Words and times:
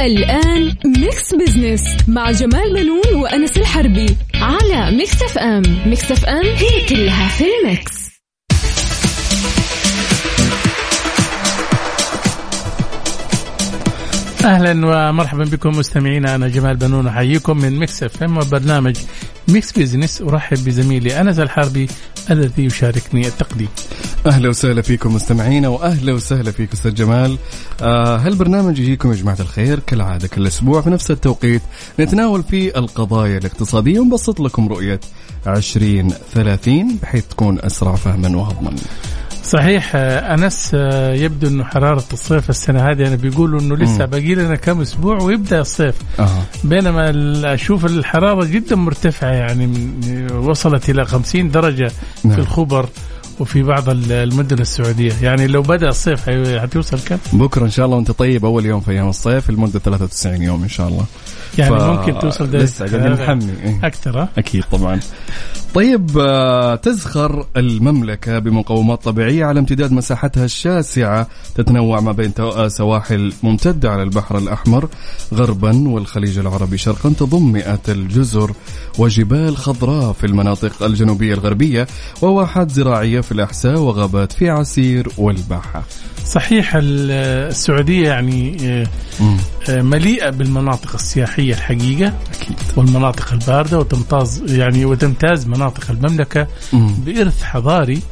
الآن 0.00 0.74
Mix 0.84 1.34
Business 1.34 1.96
مع 2.08 2.30
جمال 2.30 2.72
بنون 2.72 3.14
وأنس 3.14 3.56
الحربي 3.56 4.16
على 4.34 4.96
Mix 4.96 5.22
FM 5.22 5.62
Mix 5.86 6.12
FM 6.12 6.46
هي 6.46 6.86
كلها 6.88 7.28
في 7.28 7.44
ال 7.44 7.55
mix. 7.55 8.01
أهلا 14.44 14.86
ومرحبا 14.86 15.44
بكم 15.44 15.70
مستمعينا 15.70 16.34
أنا 16.34 16.48
جمال 16.48 16.76
بنون 16.76 17.06
أحييكم 17.06 17.58
من 17.58 17.78
Mix 17.78 18.02
FM 18.02 18.36
وبرنامج 18.38 18.96
Mix 19.48 19.72
Business 19.72 20.22
أرحب 20.22 20.56
بزميلي 20.64 21.20
أنس 21.20 21.38
الحربي 21.38 21.88
الذي 22.30 22.64
يشاركني 22.64 23.26
التقديم. 23.26 23.68
أهلا 24.26 24.48
وسهلا 24.48 24.82
فيكم 24.82 25.14
مستمعينا 25.14 25.68
واهلا 25.68 26.12
وسهلا 26.12 26.50
فيك 26.50 26.72
أستاذ 26.72 26.94
جمال 26.94 27.38
آه 27.82 28.16
هالبرنامج 28.16 28.78
يجيكم 28.78 29.10
يا 29.10 29.16
جماعة 29.16 29.36
الخير 29.40 29.78
كالعادة 29.78 30.28
كل 30.28 30.46
أسبوع 30.46 30.80
في 30.80 30.90
نفس 30.90 31.10
التوقيت 31.10 31.62
نتناول 32.00 32.42
فيه 32.42 32.72
القضايا 32.76 33.38
الاقتصادية 33.38 34.00
ونبسط 34.00 34.40
لكم 34.40 34.68
رؤية 34.68 35.00
2030 35.46 36.96
بحيث 37.02 37.26
تكون 37.26 37.58
أسرع 37.60 37.94
فهما 37.94 38.36
وهضما. 38.36 38.74
صحيح 39.44 39.92
آه، 39.94 40.34
أنس 40.34 40.70
آه، 40.74 41.14
يبدو 41.14 41.48
إنه 41.48 41.64
حرارة 41.64 42.04
الصيف 42.12 42.50
السنة 42.50 42.90
هذه 42.90 43.06
أنا 43.08 43.16
بيقولوا 43.16 43.60
إنه 43.60 43.76
لسه. 43.76 44.04
باقي 44.04 44.34
لنا 44.34 44.54
كم 44.56 44.80
أسبوع 44.80 45.22
ويبدأ 45.22 45.60
الصيف 45.60 45.94
أها 46.18 46.44
بينما 46.64 47.12
أشوف 47.54 47.84
الحرارة 47.86 48.44
جدا 48.44 48.76
مرتفعة 48.76 49.28
يعني 49.32 49.70
وصلت 50.32 50.90
إلى 50.90 51.04
50 51.04 51.50
درجة 51.50 51.90
نعم. 52.24 52.34
في 52.34 52.40
الخبر 52.40 52.88
وفي 53.40 53.62
بعض 53.62 53.88
ال- 53.88 54.12
المدن 54.12 54.58
السعودية 54.58 55.12
يعني 55.22 55.46
لو 55.46 55.62
بدأ 55.62 55.88
الصيف 55.88 56.30
حتوصل 56.62 56.98
كم 57.06 57.16
بكرة 57.32 57.64
إن 57.64 57.70
شاء 57.70 57.86
الله 57.86 57.96
وأنت 57.96 58.10
طيب 58.10 58.44
أول 58.44 58.66
يوم 58.66 58.80
في 58.80 58.90
أيام 58.90 59.08
الصيف 59.08 59.50
لمده 59.50 59.78
93 59.78 60.42
يوم 60.42 60.62
إن 60.62 60.68
شاء 60.68 60.88
الله. 60.88 61.04
يعني 61.58 61.78
ف- 61.80 61.82
ممكن 61.82 62.18
توصل 62.18 62.56
لسه 62.56 62.86
قاعدين 62.86 63.12
نحمي 63.12 63.52
إيه. 63.64 63.80
أكثر 63.86 64.20
ها 64.22 64.28
أكيد 64.38 64.64
طبعا 64.72 65.00
طيب 65.74 66.18
آه، 66.18 66.74
تزخر 66.74 67.46
المملكة 67.56 68.38
بمقومات 68.38 69.02
طبيعية 69.04 69.44
على 69.44 69.60
امتداد 69.60 69.92
مساحتها 69.92 70.44
الشاسعة 70.44 71.26
تتنوع 71.54 72.00
ما 72.00 72.12
بين 72.12 72.34
تو- 72.34 72.68
سواحل 72.68 73.32
ممتدة 73.42 73.90
على 73.90 74.02
البحر 74.02 74.38
الأحمر 74.38 74.88
غربا 75.34 75.88
والخليج 75.88 76.38
العربي 76.38 76.78
شرقا 76.78 77.12
تضم 77.18 77.52
مئات 77.52 77.90
الجزر 77.90 78.52
وجبال 78.98 79.56
خضراء 79.56 80.12
في 80.12 80.26
المناطق 80.26 80.82
الجنوبية 80.82 81.34
الغربية 81.34 81.86
وواحات 82.22 82.70
زراعية 82.70 83.20
في 83.20 83.32
الأحساء 83.32 83.78
وغابات 83.78 84.32
في 84.32 84.50
عسير 84.50 85.08
والباحة. 85.18 85.82
صحيح 86.26 86.74
ال- 86.76 87.10
السعودية 87.50 88.08
يعني 88.08 88.56
آه، 89.68 89.82
مليئة 89.82 90.30
بالمناطق 90.30 90.94
السياحية 90.94 91.52
الحقيقة 91.54 92.12
أكيد. 92.34 92.56
والمناطق 92.76 93.32
الباردة 93.32 93.78
وتمتاز 93.78 94.42
يعني 94.52 94.84
وتمتاز 94.84 95.46
مناطق 95.46 95.90
المملكة 95.90 96.46
مم. 96.72 96.94
بإرث 96.94 97.42
حضاري 97.42 98.02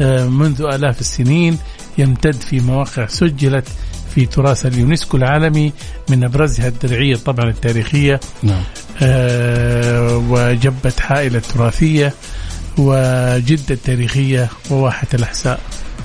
آه، 0.00 0.26
منذ 0.26 0.62
آلاف 0.62 1.00
السنين 1.00 1.58
يمتد 1.98 2.34
في 2.34 2.60
مواقع 2.60 3.06
سجلت 3.06 3.68
في 4.14 4.26
تراث 4.26 4.66
اليونسكو 4.66 5.16
العالمي 5.16 5.72
من 6.08 6.24
أبرزها 6.24 6.68
الدرعية 6.68 7.16
طبعا 7.16 7.50
التاريخية. 7.50 8.20
نعم. 8.42 8.62
آه، 9.02 10.16
وجبة 10.16 10.92
حائل 11.00 11.36
التراثية 11.36 12.14
وجدة 12.78 13.64
التاريخية 13.70 14.48
وواحة 14.70 15.06
الأحساء. 15.14 15.60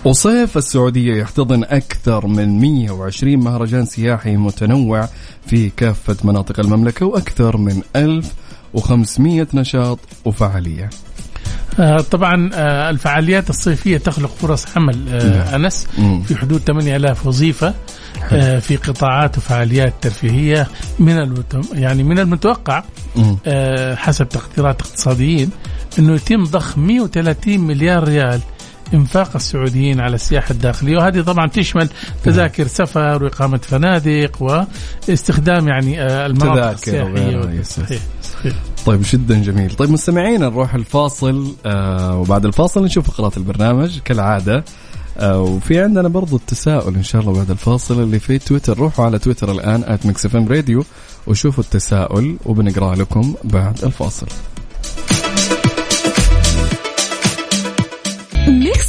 وصيف 0.06 0.58
السعودية 0.58 1.22
يحتضن 1.22 1.64
أكثر 1.64 2.28
من 2.28 2.60
120 2.60 3.38
مهرجان 3.38 3.86
سياحي 3.86 4.38
متنوع 4.38 5.10
في 5.48 5.70
كافة 5.70 6.18
مناطق 6.24 6.60
المملكة 6.60 7.06
وأكثر 7.06 7.58
من 7.58 7.82
1500 7.96 9.48
نشاط 9.54 10.00
وفعالية 10.26 10.90
آه، 11.80 11.98
طبعا 11.98 12.50
آه، 12.54 12.90
الفعاليات 12.90 13.50
الصيفية 13.50 13.98
تخلق 13.98 14.30
فرص 14.30 14.66
عمل 14.78 15.09
آه، 15.09 15.52
نعم. 15.52 15.66
أنس. 15.66 15.88
في 16.26 16.36
حدود 16.36 16.62
8000 16.62 17.28
وظيفة 17.28 17.74
في 18.59 18.76
قطاعات 18.76 19.38
وفعاليات 19.38 19.94
ترفيهية 20.02 20.68
من. 21.00 21.44
يعني 21.74 22.04
من 22.04 22.20
المتوقع 22.20 22.84
حسب 23.96 24.30
تقديرات 24.30 24.82
اقتصاديين 24.82 25.50
إنه 26.00 26.14
يتم 26.14 26.44
ضخ 26.44 26.78
130 26.78 27.59
مليار 27.59 28.04
ريال 28.04 28.40
إنفاق 28.94 29.36
السعوديين 29.36 30.00
على 30.00 30.16
السياحة 30.16 30.52
الداخلية 30.52 30.98
وهذه 30.98 31.22
طبعا 31.22 31.48
تشمل 31.48 31.90
تذاكر 32.24 32.68
سفر 32.68 33.24
وإقامة 33.24 33.58
فنادق 33.58 34.64
واستخدام 35.10 35.68
يعني 35.68 36.02
آه، 36.02 36.26
المناطق 36.26 36.74
تذاكر 36.74 37.08
السياحية. 37.08 37.62
صحيح 37.64 38.02
صحيح. 38.24 38.54
طيب 38.86 39.02
جدا 39.14 39.42
جميل. 39.42 39.76
طيب 39.76 39.90
مستمعينا 39.92 40.50
نروح 40.50 40.76
الفاصل 40.76 41.56
آه 41.66 42.18
وبعد 42.18 42.46
الفاصل 42.46 42.84
نشوف 42.84 43.12
فقرات 43.12 43.38
البرنامج 43.38 44.00
كالعادة. 44.00 44.64
آه 45.18 45.42
وفي 45.42 45.82
عندنا 45.82 46.08
برضو 46.08 46.36
التساؤل 46.36 46.96
إن 46.96 47.04
شاء 47.04 47.22
الله 47.22 47.34
بعد 47.34 47.52
الفاصل 47.52 48.04
اللي 48.04 48.20
في 48.20 48.38
تويتر. 48.40 48.78
روحوا 48.80 49.06
على 49.06 49.20
تويتر 49.20 49.52
الآن 49.52 49.84
at 49.88 50.06
Mix 50.06 50.25
Radio 50.25 50.84
وشوفوا 51.28 51.64
التساؤل 51.64 52.38
وبنقرأ 52.46 52.96
لكم 52.96 53.34
بعد 53.44 53.84
الفاصل. 53.84 54.28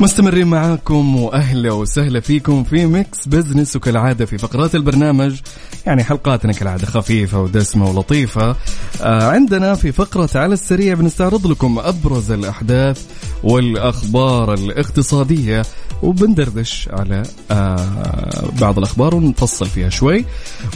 مستمرين 0.00 0.46
معاكم 0.46 1.16
وأهلا 1.16 1.72
وسهلا 1.72 2.20
فيكم 2.20 2.64
في 2.64 2.86
Mix 2.86 3.28
Business 3.28 3.76
وكالعادة 3.76 4.26
في 4.26 4.38
فقرات 4.38 4.74
البرنامج. 4.74 5.40
يعني 5.86 6.04
حلقاتنا 6.04 6.52
كالعادة 6.52 6.86
خفيفة 6.86 7.40
ودسمة 7.42 7.90
ولطيفة. 7.90 8.56
آه 9.02 9.22
عندنا 9.22 9.74
في 9.74 9.92
فقرة 9.92 10.30
على 10.34 10.54
السريع 10.54 10.94
بنستعرض 10.94 11.46
لكم 11.46 11.78
أبرز 11.78 12.30
الأحداث 12.30 13.04
والأخبار 13.44 14.54
الاقتصادية 14.54 15.62
وبندردش 16.02 16.88
على 16.92 17.22
آه 17.50 18.50
بعض 18.60 18.78
الأخبار 18.78 19.14
ونفصل 19.14 19.66
فيها 19.66 19.88
شوي. 19.88 20.24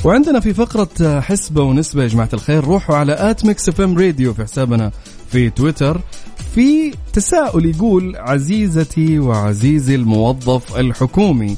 وعندنا 0.04 0.40
في 0.40 0.54
فقرة 0.54 1.20
حسبة 1.20 1.62
ونسبة 1.62 2.02
يا 2.02 2.08
جماعة 2.08 2.30
الخير 2.34 2.64
روحوا 2.64 2.96
على 2.96 3.30
at 3.30 3.44
Mix 3.44 3.68
FM 3.68 3.98
Radio 3.98 4.34
في 4.34 4.42
حسابنا 4.42 4.90
في 5.32 5.50
تويتر. 5.50 6.00
في 6.54 6.92
تساؤل 7.12 7.66
يقول 7.66 8.16
عزيزتي 8.16 9.18
وعزيزي 9.18 9.94
الموظف 9.94 10.76
الحكومي 10.76 11.56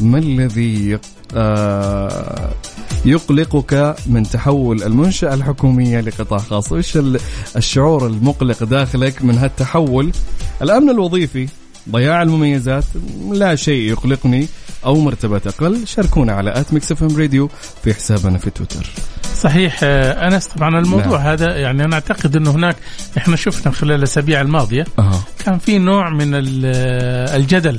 ما 0.00 0.18
الذي 0.18 0.98
آه، 1.34 2.50
يقلقك 3.04 3.96
من 4.06 4.22
تحول 4.22 4.82
المنشأة 4.82 5.34
الحكومية 5.34 6.00
لقطاع 6.00 6.38
خاص؟ 6.38 6.72
وش 6.72 6.96
ال- 6.96 7.20
الشعور 7.56 8.06
المقلق 8.06 8.64
داخلك 8.64 9.22
من 9.24 9.38
هالتحول؟ 9.38 10.12
الأمن 10.62 10.90
الوظيفي 10.90 11.48
ضياع 11.90 12.22
المميزات 12.22 12.84
لا 13.30 13.54
شيء 13.54 13.90
يقلقني 13.90 14.46
أو 14.84 15.00
مرتبة 15.00 15.40
أقل؟ 15.46 15.86
شاركونا 15.86 16.32
على 16.32 16.60
at 16.60 16.72
Mix 16.72 16.92
Radio 17.02 17.48
في 17.84 17.94
حسابنا 17.94 18.38
في 18.38 18.50
تويتر. 18.50 18.90
صحيح 19.46 19.80
آه، 19.82 20.28
أنس 20.28 20.46
طبعا 20.46 20.78
الموضوع 20.78 21.06
نعم. 21.18 21.26
هذا 21.26 21.56
يعني 21.56 21.84
أنا 21.84 21.94
أعتقد 21.94 22.36
إنه 22.36 22.50
هناك 22.50 22.76
إحنا 23.18 23.36
شفنا 23.36 23.72
خلال 23.72 23.96
الأسابيع 23.98 24.40
الماضية 24.40 24.84
أها 24.98 25.20
كان 25.44 25.58
في 25.58 25.78
نوع 25.78 26.10
من 26.10 26.30
آه، 26.34 27.36
الجدل 27.36 27.78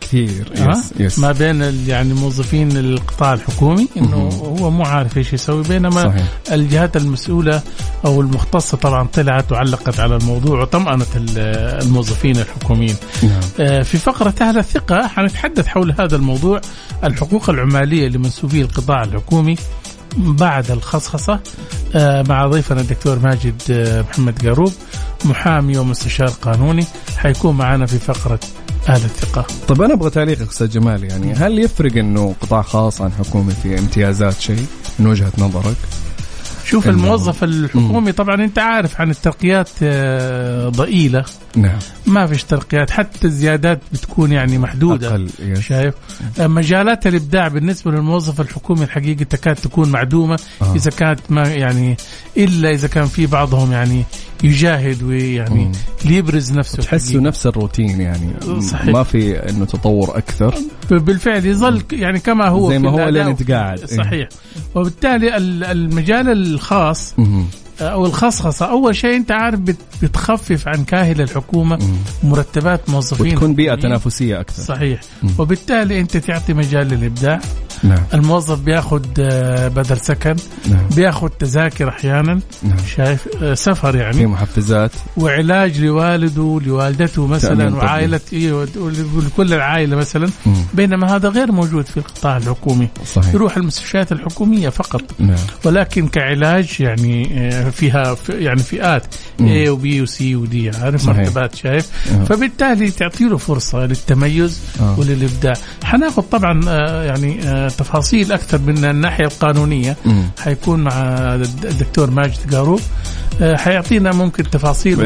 كثير؟ 0.00 0.52
يس 0.54 0.92
يس 1.00 1.18
ما 1.18 1.32
بين 1.32 1.74
يعني 1.88 2.14
موظفين 2.14 2.76
القطاع 2.76 3.32
الحكومي 3.34 3.88
إنه. 3.96 4.16
هو 4.60 4.70
مو 4.70 4.84
عارف 4.84 5.18
إيش 5.18 5.32
يسوي 5.32 5.62
بينما 5.62 6.02
صحيح 6.02 6.24
الجهات 6.52 6.96
المسؤولة 6.96 7.62
أو 8.04 8.20
المختصة 8.20 8.76
طبعا 8.76 9.06
طلعت 9.12 9.52
وعلقت 9.52 10.00
على 10.00 10.16
الموضوع 10.16 10.60
وطمأنت 10.60 11.16
ال- 11.16 11.38
الموظفين 11.82 12.36
الحكوميين. 12.36 12.96
نعم 13.22 13.40
آه، 13.60 13.82
في 13.82 13.98
فقرة 13.98 14.34
أهل 14.40 14.58
الثقة 14.58 15.06
حنتحدث 15.06 15.66
حول 15.66 15.94
هذا 16.00 16.16
الموضوع 16.16 16.60
الحقوق 17.04 17.50
العمالية 17.50 18.08
لمنسوبي 18.08 18.62
القطاع 18.62 19.02
الحكومي 19.04 19.56
بعد 20.16 20.70
الخصخصة 20.70 21.40
آه، 21.94 22.24
مع 22.28 22.46
ضيفنا 22.46 22.80
الدكتور 22.80 23.18
ماجد 23.18 23.62
آه، 23.70 24.02
محمد 24.02 24.46
قاروب 24.46 24.72
محامي 25.24 25.78
ومستشار 25.78 26.28
قانوني 26.28 26.84
حيكون 27.16 27.56
معنا 27.56 27.86
في 27.86 27.98
فقرة 27.98 28.40
أهل 28.88 29.04
الثقة 29.04 29.46
طب 29.68 29.82
أنا 29.82 29.94
أبغى 29.94 30.10
تعليقك 30.10 30.48
أستاذ 30.48 30.68
جمال 30.68 31.04
يعني 31.04 31.32
هل 31.32 31.58
يفرق 31.58 31.96
إنه 31.96 32.34
قطاع 32.40 32.62
خاص 32.62 33.00
عن 33.00 33.12
حكومي 33.12 33.52
في 33.62 33.78
امتيازات 33.78 34.40
شيء 34.40 34.66
من 34.98 35.06
وجهة 35.06 35.32
نظرك؟ 35.38 35.76
شوف 36.64 36.88
الموظف 36.88 37.44
الحكومي 37.44 38.12
طبعا 38.12 38.34
أنت 38.34 38.58
عارف 38.58 39.00
عن 39.00 39.10
الترقيات 39.10 39.68
آه، 39.82 40.68
ضئيلة. 40.68 41.24
نعم. 41.56 41.78
ما 42.06 42.26
فيش 42.26 42.44
ترقيات 42.44 42.90
حتى 42.90 43.26
الزيادات 43.26 43.80
بتكون 43.92 44.32
يعني 44.32 44.58
محدودة. 44.58 45.26
yes. 45.38 45.60
شايف؟ 45.60 45.94
آه، 46.40 46.46
مجالات 46.46 47.06
الإبداع 47.06 47.48
بالنسبة 47.48 47.90
للموظف 47.90 48.40
الحكومي 48.40 48.84
الحقيقة 48.84 49.24
تكاد 49.24 49.56
تكون 49.56 49.88
معدومة 49.88 50.38
آه. 50.62 50.74
إذا 50.74 50.90
كانت 50.90 51.20
ما 51.30 51.48
يعني 51.48 51.96
إلا 52.36 52.70
إذا 52.70 52.88
كان 52.88 53.06
في 53.06 53.26
بعضهم 53.26 53.72
يعني 53.72 54.04
يجاهد 54.44 55.02
ويعني. 55.02 55.72
ليبرز 56.04 56.52
نفسه 56.52 56.82
تحسه. 56.82 57.20
نفس 57.20 57.46
الروتين 57.46 58.00
يعني 58.00 58.60
صحيح. 58.60 58.86
ما 58.88 59.02
في 59.02 59.36
إنه 59.50 59.64
تطور 59.64 60.18
أكثر 60.18 60.54
بالفعل 60.90 61.46
يظل 61.46 61.82
يعني 61.92 62.18
كما 62.20 62.48
هو 62.48 62.68
زي 62.70 62.76
في 62.78 62.82
ما 62.84 62.90
هو 62.90 63.08
لين 63.08 63.26
انت 63.26 63.50
قاعد. 63.50 63.78
إيه. 63.78 63.86
صحيح 63.86 64.28
وبالتالي 64.74 65.36
ال- 65.36 65.64
المجال 65.64 66.28
الخاص. 66.28 67.14
أو 67.80 68.06
الخصخصة. 68.06 68.66
أول 68.66 68.96
شيء 68.96 69.16
أنت 69.16 69.32
عارف 69.32 69.60
بت- 69.60 69.76
بتخفف 70.02 70.68
عن 70.68 70.84
كاهل 70.84 71.20
الحكومة 71.20 71.78
مرتبات 72.22 72.90
موظفين. 72.90 73.32
وتكون 73.34 73.54
بيئة. 73.54 73.74
تنافسية 73.74 74.40
أكثر. 74.40 74.62
صحيح. 74.62 75.00
مم. 75.22 75.30
وبالتالي 75.38 76.00
أنت 76.00 76.16
تعطي 76.16 76.54
مجال 76.54 76.88
للإبداع. 76.88 77.40
نعم. 77.82 77.98
الموظف 78.14 78.58
بياخذ 78.58 79.04
آه، 79.18 79.68
بدل 79.68 80.00
سكن 80.00 80.36
نعم. 80.70 80.88
بياخذ 80.96 81.28
تذاكر 81.28 81.88
أحيانا. 81.88 82.40
نعم. 82.62 82.76
شايف 82.96 83.28
آه، 83.42 83.54
سفر 83.54 83.92
في 83.92 83.98
يعني 83.98 84.26
محفزات. 84.26 84.90
وعلاج 85.16 85.80
لوالده 85.80 86.60
لوالدته 86.66 87.26
مثلا 87.26 87.70
طبي. 87.70 87.78
وعائله 87.78 88.20
إيه، 88.32 88.52
ولكل 89.16 89.52
العائلة 89.54 89.96
مثلا. 89.96 90.28
مم. 90.46 90.54
بينما 90.74 91.16
هذا 91.16 91.28
غير 91.28 91.52
موجود 91.52 91.86
في 91.86 91.96
القطاع 91.96 92.36
الحكومي. 92.36 92.88
صحيح. 93.06 93.34
يروح 93.34 93.56
المستشفيات 93.56 94.12
الحكومية 94.12 94.68
فقط. 94.68 95.02
نعم. 95.18 95.36
ولكن 95.64 96.08
كعلاج 96.08 96.76
يعني 96.80 97.28
آه، 97.38 97.63
فيها 97.70 98.16
يعني 98.28 98.62
فئات. 98.62 99.14
A 99.40 99.68
وبي 99.68 100.02
وسي 100.02 100.36
ودي 100.36 100.70
عارف. 100.70 101.06
مرتبات 101.08 101.54
شايف 101.54 101.90
آه. 102.12 102.24
فبالتالي 102.24 102.90
تعطي 102.90 103.24
له 103.24 103.36
فرصة 103.36 103.78
للتميز 103.86 104.60
آه. 104.80 105.00
وللإبداع 105.00 105.54
حناخذ 105.84 106.22
طبعا 106.22 106.60
آه، 106.68 107.04
يعني 107.04 107.34
تفاصيل 107.70 108.32
أكثر 108.32 108.58
من 108.58 108.84
الناحية 108.84 109.24
القانونية 109.24 109.96
مم. 110.04 110.22
حيكون 110.40 110.80
مع 110.84 110.94
الدكتور 111.34 112.10
ماجد 112.10 112.54
قاروب 112.54 112.80
آه، 113.42 113.56
حيعطينا 113.56 114.12
ممكن 114.12 114.50
تفاصيل 114.50 115.00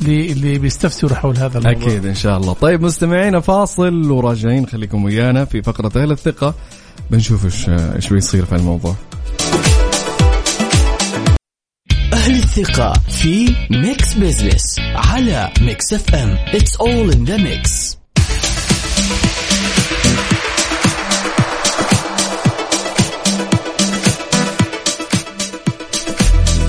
اللي 0.00 0.32
اللي 0.32 0.58
بيستفسروا 0.58 1.14
حول 1.16 1.36
هذا 1.36 1.58
الموضوع 1.58 1.88
أكيد 1.88 2.06
إن 2.06 2.14
شاء 2.14 2.36
الله 2.36 2.52
طيب 2.52 2.82
مستمعينا 2.82 3.40
فاصل 3.40 4.10
وراجعين 4.10 4.66
خليكم 4.66 5.04
ويانا 5.04 5.44
في 5.44 5.62
فقرة 5.62 6.02
أهل 6.02 6.12
الثقة 6.12 6.54
بنشوف 7.10 7.44
إيش 7.44 7.68
إيش 7.68 8.08
بيصير 8.08 8.44
في 8.44 8.54
الموضوع 8.54 8.94
أهل 12.26 12.34
الثقة 12.34 12.92
في 12.92 13.54
Mix 13.70 14.14
Business 14.14 14.76
على 14.80 15.52
Mix 15.60 15.92
FM 15.92 16.36
It's 16.36 16.76
all 16.76 17.10
in 17.14 17.24
the 17.24 17.38
mix. 17.38 17.96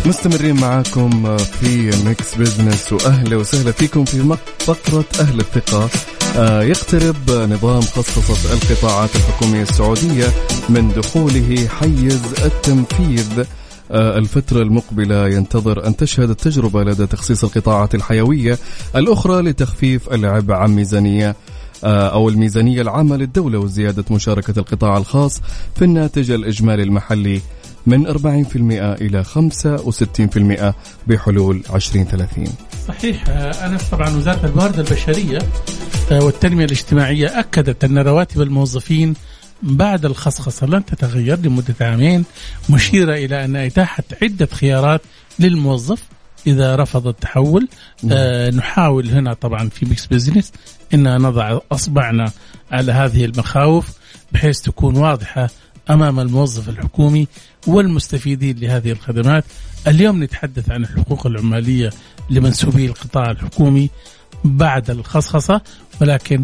مستمرين 0.05 0.55
معاكم 0.55 1.37
في 1.37 1.91
Mix 2.05 2.35
Business 2.35 2.93
وأهلا 2.93 3.35
وسهلا 3.35 3.71
فيكم 3.71 4.05
في 4.05 4.37
فقرة 4.59 5.05
أهل 5.19 5.39
الثقة. 5.39 5.89
آه، 6.37 6.63
يقترب 6.63 7.31
نظام 7.31 7.81
خصخصة 7.81 8.53
القطاعات 8.53 9.15
الحكومية 9.15 9.61
السعودية 9.61 10.27
من 10.69 10.91
دخوله 10.95 11.67
حيز 11.79 12.21
التنفيذ 12.45 13.45
الفترة 13.91 14.61
المقبلة 14.61 15.27
ينتظر 15.29 15.87
أن 15.87 15.95
تشهد 15.95 16.29
التجربة 16.29 16.83
لدى 16.83 17.07
تخصيص 17.07 17.43
القطاعات 17.43 17.95
الحيوية 17.95 18.57
الأخرى 18.95 19.41
لتخفيف 19.41 20.13
العبء 20.13 20.53
عن 20.53 20.71
ميزانية 20.71 21.35
آه، 21.83 22.07
أو 22.07 22.29
الميزانية 22.29 22.81
العامة 22.81 23.15
للدولة 23.17 23.59
وزيادة 23.59 24.03
مشاركة 24.11 24.59
القطاع 24.59 24.97
الخاص 24.97 25.41
في 25.75 25.85
الناتج 25.85 26.31
الإجمالي 26.31 26.83
المحلي 26.83 27.41
من 27.85 28.07
40% 28.07 28.15
إلى 29.01 29.23
65% 29.23 30.73
بحلول 31.07 31.63
2030 31.73 32.45
صحيح 32.87 33.29
آه، 33.29 33.65
أنا 33.65 33.77
طبعا 33.91 34.17
وزارة 34.17 34.45
الموارد 34.45 34.79
البشرية 34.79 35.39
آه، 36.11 36.23
والتنمية 36.23 36.65
الاجتماعية 36.65 37.39
أكدت 37.39 37.83
أن 37.83 37.97
رواتب 37.97 38.41
الموظفين 38.41 39.13
بعد 39.63 40.05
الخصخصة 40.05 40.67
لن 40.67 40.85
تتغير 40.85 41.39
لمدة 41.39 41.75
عامين 41.81 42.25
مشيرة 42.69 43.13
إلى 43.13 43.45
أن 43.45 43.55
إتاحة 43.55 44.03
عدة 44.21 44.45
خيارات 44.45 45.01
للموظف 45.39 46.03
إذا 46.47 46.75
رفض 46.75 47.07
التحول. 47.07 47.67
آه 48.11 48.49
نحاول 48.49 49.09
هنا 49.09 49.33
طبعا 49.33 49.69
في 49.69 49.85
Mix 49.85 50.05
Business 50.05 50.51
أن 50.93 51.21
نضع 51.21 51.59
أصبعنا 51.71 52.31
على 52.71 52.91
هذه 52.91 53.25
المخاوف 53.25 53.89
بحيث 54.31 54.61
تكون 54.61 54.97
واضحة 54.97 55.49
أمام 55.89 56.19
الموظف 56.19 56.69
الحكومي 56.69 57.27
والمستفيدين 57.67 58.57
لهذه 58.59 58.91
الخدمات. 58.91 59.43
اليوم 59.87 60.23
نتحدث 60.23 60.69
عن 60.71 60.83
الحقوق 60.83 61.27
العمالية 61.27 61.89
لمنسوبي 62.29 62.85
القطاع 62.85 63.31
الحكومي 63.31 63.89
بعد 64.43 64.89
الخصخصة 64.89 65.61
ولكن 66.01 66.43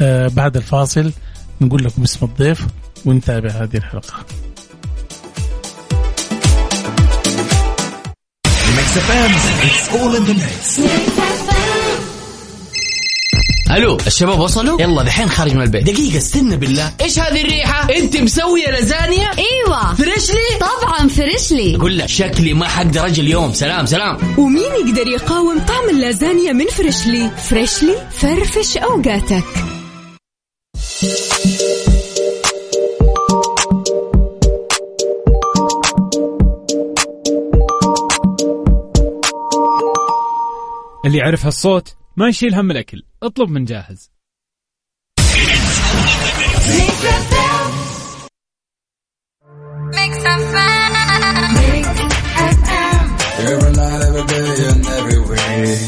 آه 0.00 0.28
بعد 0.28 0.56
الفاصل 0.56 1.12
نقول 1.60 1.84
لكم 1.84 2.02
اسم 2.02 2.26
الضيف 2.26 2.66
ونتابع 3.04 3.50
هذه 3.50 3.76
mix. 10.34 10.80
ألو 13.70 13.98
الشباب 14.06 14.40
وصلوا؟ 14.40 14.82
يلا 14.82 15.02
دحين 15.02 15.28
خارج 15.28 15.54
من 15.54 15.62
البيت. 15.62 15.82
دقيقة 15.82 16.18
استنى 16.18 16.56
بالله. 16.56 16.92
إيش 17.00 17.18
هذه 17.18 17.40
الريحة؟ 17.40 17.88
أنت 17.94 18.16
مسوية 18.16 18.70
لازانيا؟ 18.70 19.30
إيوه. 19.38 19.94
Freshly؟ 19.94 20.58
طبعا 20.60 21.08
Freshly. 21.08 21.76
أقول 21.76 21.98
لك 21.98 22.06
شكلي 22.06 22.54
ما 22.54 22.68
حقدر 22.68 23.06
أجي 23.06 23.20
اليوم. 23.20 23.52
سلام 23.52 23.86
سلام. 23.86 24.38
ومين 24.38 24.72
يقدر 24.86 25.06
يقاوم 25.06 25.58
طعم 25.58 25.88
اللازانيا 25.90 26.52
من 26.52 26.66
Freshly؟ 26.66 27.30
Freshly 27.30 27.94
فرفش 28.12 28.76
أوقاتك. 28.76 29.77
اللي 31.00 31.08
يعرف 41.18 41.44
هالصوت 41.44 41.96
ما 42.16 42.28
يشيل 42.28 42.54
هم 42.54 42.70
الأكل. 42.70 43.02
اطلب 43.22 43.48
من 43.50 43.64
جاهز. 43.64 44.10
Every 53.38 53.72
night, 53.72 54.02
every 54.02 54.24
day, 54.26 54.50
and 54.70 54.82
way. 55.30 55.78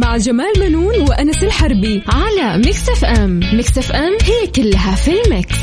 مع 0.00 0.16
جمال 0.16 0.52
بنون 0.60 1.00
وأنس 1.08 1.42
الحربي 1.42 2.02
على 2.08 2.58
Mix 2.58 2.88
FM. 2.88 3.40
Mix 3.52 3.78
FM 3.78 4.12
هي 4.22 4.46
كلها 4.46 4.94
في 4.94 5.10
ال 5.22 5.29
mix. 5.29 5.56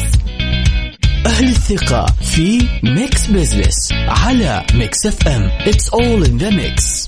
أهل 1.26 1.48
الثقة 1.48 2.06
في 2.22 2.68
Mix 2.84 3.28
Business 3.28 3.92
على 3.92 4.66
Mix 4.74 5.06
FM. 5.06 5.52
It's 5.66 5.90
all 5.90 6.28
in 6.28 6.44
the 6.44 6.52
mix. 6.52 7.08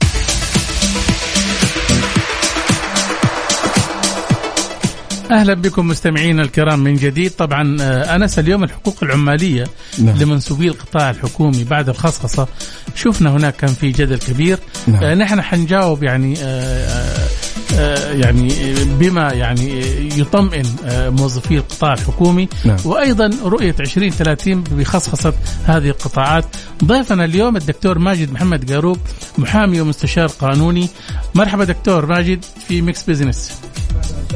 أهلا 5.31 5.53
بكم 5.53 5.87
مستمعينا 5.87 6.41
الكرام 6.41 6.79
من 6.79 6.95
جديد 6.95 7.31
طبعا 7.31 7.77
آه، 7.81 8.15
أنس 8.15 8.39
اليوم 8.39 8.63
الحقوق 8.63 8.95
العمالية 9.03 9.67
نعم. 9.99 10.17
لمنسوبي 10.17 10.67
القطاع 10.67 11.09
الحكومي 11.09 11.63
بعد 11.63 11.89
الخصخصة 11.89 12.47
شفنا 12.95 13.29
هناك 13.29 13.55
كان 13.55 13.69
في 13.69 13.91
جدل 13.91 14.17
كبير 14.17 14.59
نعم. 14.87 15.03
آه، 15.03 15.15
نحن 15.15 15.41
حنجاوب 15.41 16.03
يعني 16.03 16.33
آه، 16.41 17.27
يعني 18.11 18.73
بما 18.99 19.33
يعني 19.33 19.79
يطمئن 20.19 20.65
آه، 20.85 21.09
موظفي 21.09 21.57
القطاع 21.57 21.93
الحكومي 21.93 22.49
نعم. 22.65 22.77
وأيضا 22.85 23.29
رؤية 23.43 23.75
2030 23.79 24.63
بخصخصة 24.63 25.33
هذه 25.65 25.89
القطاعات. 25.89 26.45
ضيفنا 26.83 27.25
اليوم 27.25 27.57
الدكتور 27.57 27.99
ماجد 27.99 28.31
محمد 28.31 28.71
قاروب 28.71 28.97
محامي 29.37 29.81
ومستشار 29.81 30.27
قانوني. 30.27 30.89
مرحبا 31.35 31.63
دكتور 31.63 32.05
ماجد 32.05 32.45
في 32.67 32.81
ميكس 32.81 33.03
بزنس 33.03 33.51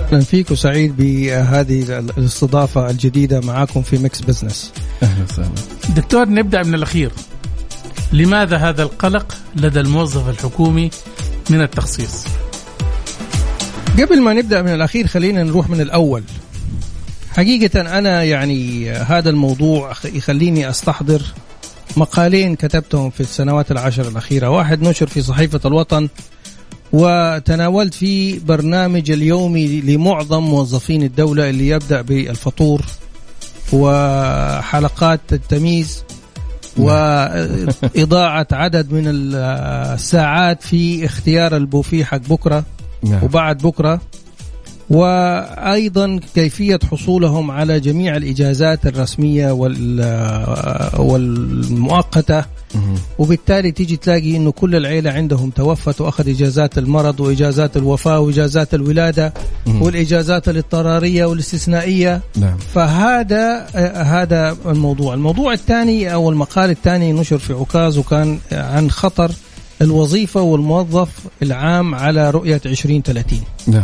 أهلا 0.08 0.20
فيك 0.20 0.52
وسعيد 0.52 0.98
بهذه 0.98 2.00
الاستضافة 2.18 2.90
الجديدة 2.90 3.42
معاكم 3.42 3.82
في 3.82 3.98
Mix 3.98 4.22
Business 4.22 4.72
أهلا 5.04 5.24
وسهلا. 5.24 5.50
دكتور 5.96 6.30
نبدأ 6.30 6.64
من 6.64 6.76
الأخير. 6.76 7.12
لماذا 8.14 8.58
هذا 8.58 8.84
القلق 8.84 9.38
لدى 9.56 9.80
الموظف 9.80 10.30
الحكومي 10.30 10.90
من 11.50 11.62
التخصيص؟ 11.62 12.26
قبل 14.02 14.22
ما 14.22 14.34
نبدأ 14.34 14.62
من 14.62 14.74
الأخير 14.74 15.08
خلينا 15.08 15.44
نروح 15.44 15.70
من 15.70 15.82
الأول. 15.82 16.24
حقيقة 17.30 17.98
أنا 17.98 18.24
يعني 18.24 18.92
هذا 18.92 19.30
الموضوع 19.30 19.94
يخليني 20.06 20.70
أستحضر 20.70 21.22
مقالين 21.98 22.56
كتبتهم 22.56 23.10
في 23.10 23.22
السنوات 23.22 23.72
العشر 23.72 24.08
الأخيرة. 24.08 24.50
واحد 24.50 24.82
نشر 24.82 25.08
في 25.08 25.22
صحيفة 25.22 25.60
الوطن 25.66 26.10
وتناولت 26.94 27.94
فيه 27.94 28.40
برنامج 28.40 29.12
اليومي 29.12 29.82
لمعظم 29.82 30.44
موظفين 30.44 31.04
الدولة 31.04 31.50
اللي 31.50 31.68
يبدأ 31.68 32.02
بالفطور 32.02 32.82
وحلقات 33.74 35.22
التمييز 35.32 36.04
وإضاعة 36.78 38.48
عدد 38.52 38.92
من 38.92 39.04
الساعات 39.08 40.64
في 40.64 41.06
اختيار 41.06 41.58
البوفيه 41.58 42.04
حق 42.04 42.18
بكرة. 42.18 42.64
نعم. 43.04 43.24
وبعد 43.24 43.58
بكرة 43.58 44.02
وأيضا 44.90 46.20
كيفية 46.36 46.80
حصولهم 46.92 47.52
على 47.52 47.80
جميع 47.80 48.16
الإجازات 48.16 48.86
الرسمية 48.86 49.52
وال- 49.52 51.00
والمؤقتة 51.00 52.46
مهم. 52.76 52.96
وبالتالي 53.20 53.72
تيجي 53.72 53.98
تلاقي 53.98 54.36
إنه 54.38 54.52
كل 54.52 54.76
العيلة 54.76 55.12
عندهم 55.12 55.50
توفت 55.50 56.02
وأخذ 56.02 56.30
إجازات 56.30 56.78
المرض 56.78 57.20
وإجازات 57.20 57.78
الوفاة 57.78 58.20
وإجازات 58.20 58.74
الولادة. 58.74 59.34
والإجازات 59.82 60.50
الاضطرارية 60.50 61.26
والاستثنائية 61.26 62.22
نعم 62.38 62.58
فهذا 62.74 63.66
هذا 64.04 64.58
الموضوع 64.66 65.14
الموضوع 65.14 65.54
الثاني 65.54 66.14
أو 66.14 66.30
المقال 66.30 66.70
الثاني 66.70 67.14
نشر 67.14 67.38
في 67.38 67.54
عكاظ 67.54 67.98
وكان 67.98 68.40
عن 68.52 68.92
خطر 68.92 69.32
الوظيفة 69.82 70.42
والموظف 70.42 71.10
العام 71.44 71.96
على 71.96 72.30
رؤية 72.30 72.62
2030 72.66 73.40
نعم. 73.68 73.84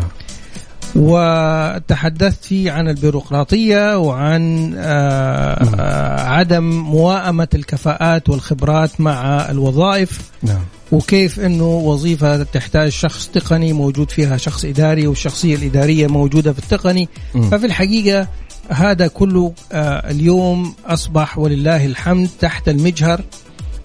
وتحدثت 0.96 2.43
فيه 2.43 2.72
عن 2.72 2.88
البيروقراطية 2.88 3.98
وعن 3.98 4.74
آه، 4.77 5.63
آه، 5.79 6.22
عدم 6.22 6.63
موائمة 6.63 7.48
الكفاءات 7.55 8.29
والخبرات 8.29 9.01
مع 9.01 9.50
الوظائف. 9.50 10.22
نعم. 10.43 10.62
وكيف 10.91 11.39
إنه 11.39 11.65
وظيفة 11.65 12.43
تحتاج 12.43 12.89
شخص 12.89 13.27
تقني 13.27 13.74
موجود 13.74 14.12
فيها 14.12 14.38
شخص 14.38 14.65
إداري 14.65 15.08
والشخصية 15.08 15.55
الإدارية 15.55 16.08
موجودة 16.08 16.53
في 16.53 16.60
التقني. 16.60 17.10
مم. 17.36 17.50
ففي 17.50 17.65
الحقيقة 17.65 18.27
هذا 18.69 19.08
كله 19.08 19.53
آه، 19.72 20.12
اليوم 20.12 20.74
أصبح 20.86 21.38
ولله 21.38 21.86
الحمد 21.86 22.29
تحت 22.39 22.69
المجهر. 22.69 23.22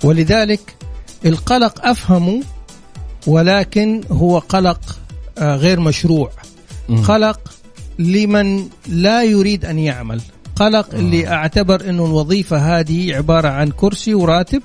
ولذلك 0.04 0.61
القلق 1.25 1.87
افهمه 1.87 2.43
ولكن 3.26 4.00
هو 4.11 4.38
قلق 4.38 4.81
آه، 5.38 5.57
غير 5.57 5.81
مشروع. 5.81 6.31
قلق 7.09 7.40
لمن 7.99 8.69
لا 8.88 9.23
يريد 9.25 9.64
أن 9.64 9.78
يعمل 9.78 10.21
قلق 10.57 10.95
اللي 10.95 11.28
أعتبر 11.28 11.90
إنه 11.90 12.07
الوظيفة 12.07 12.57
هذه 12.78 13.14
عبارة 13.14 13.49
عن 13.49 13.71
كرسي 13.71 14.14
وراتب 14.14 14.62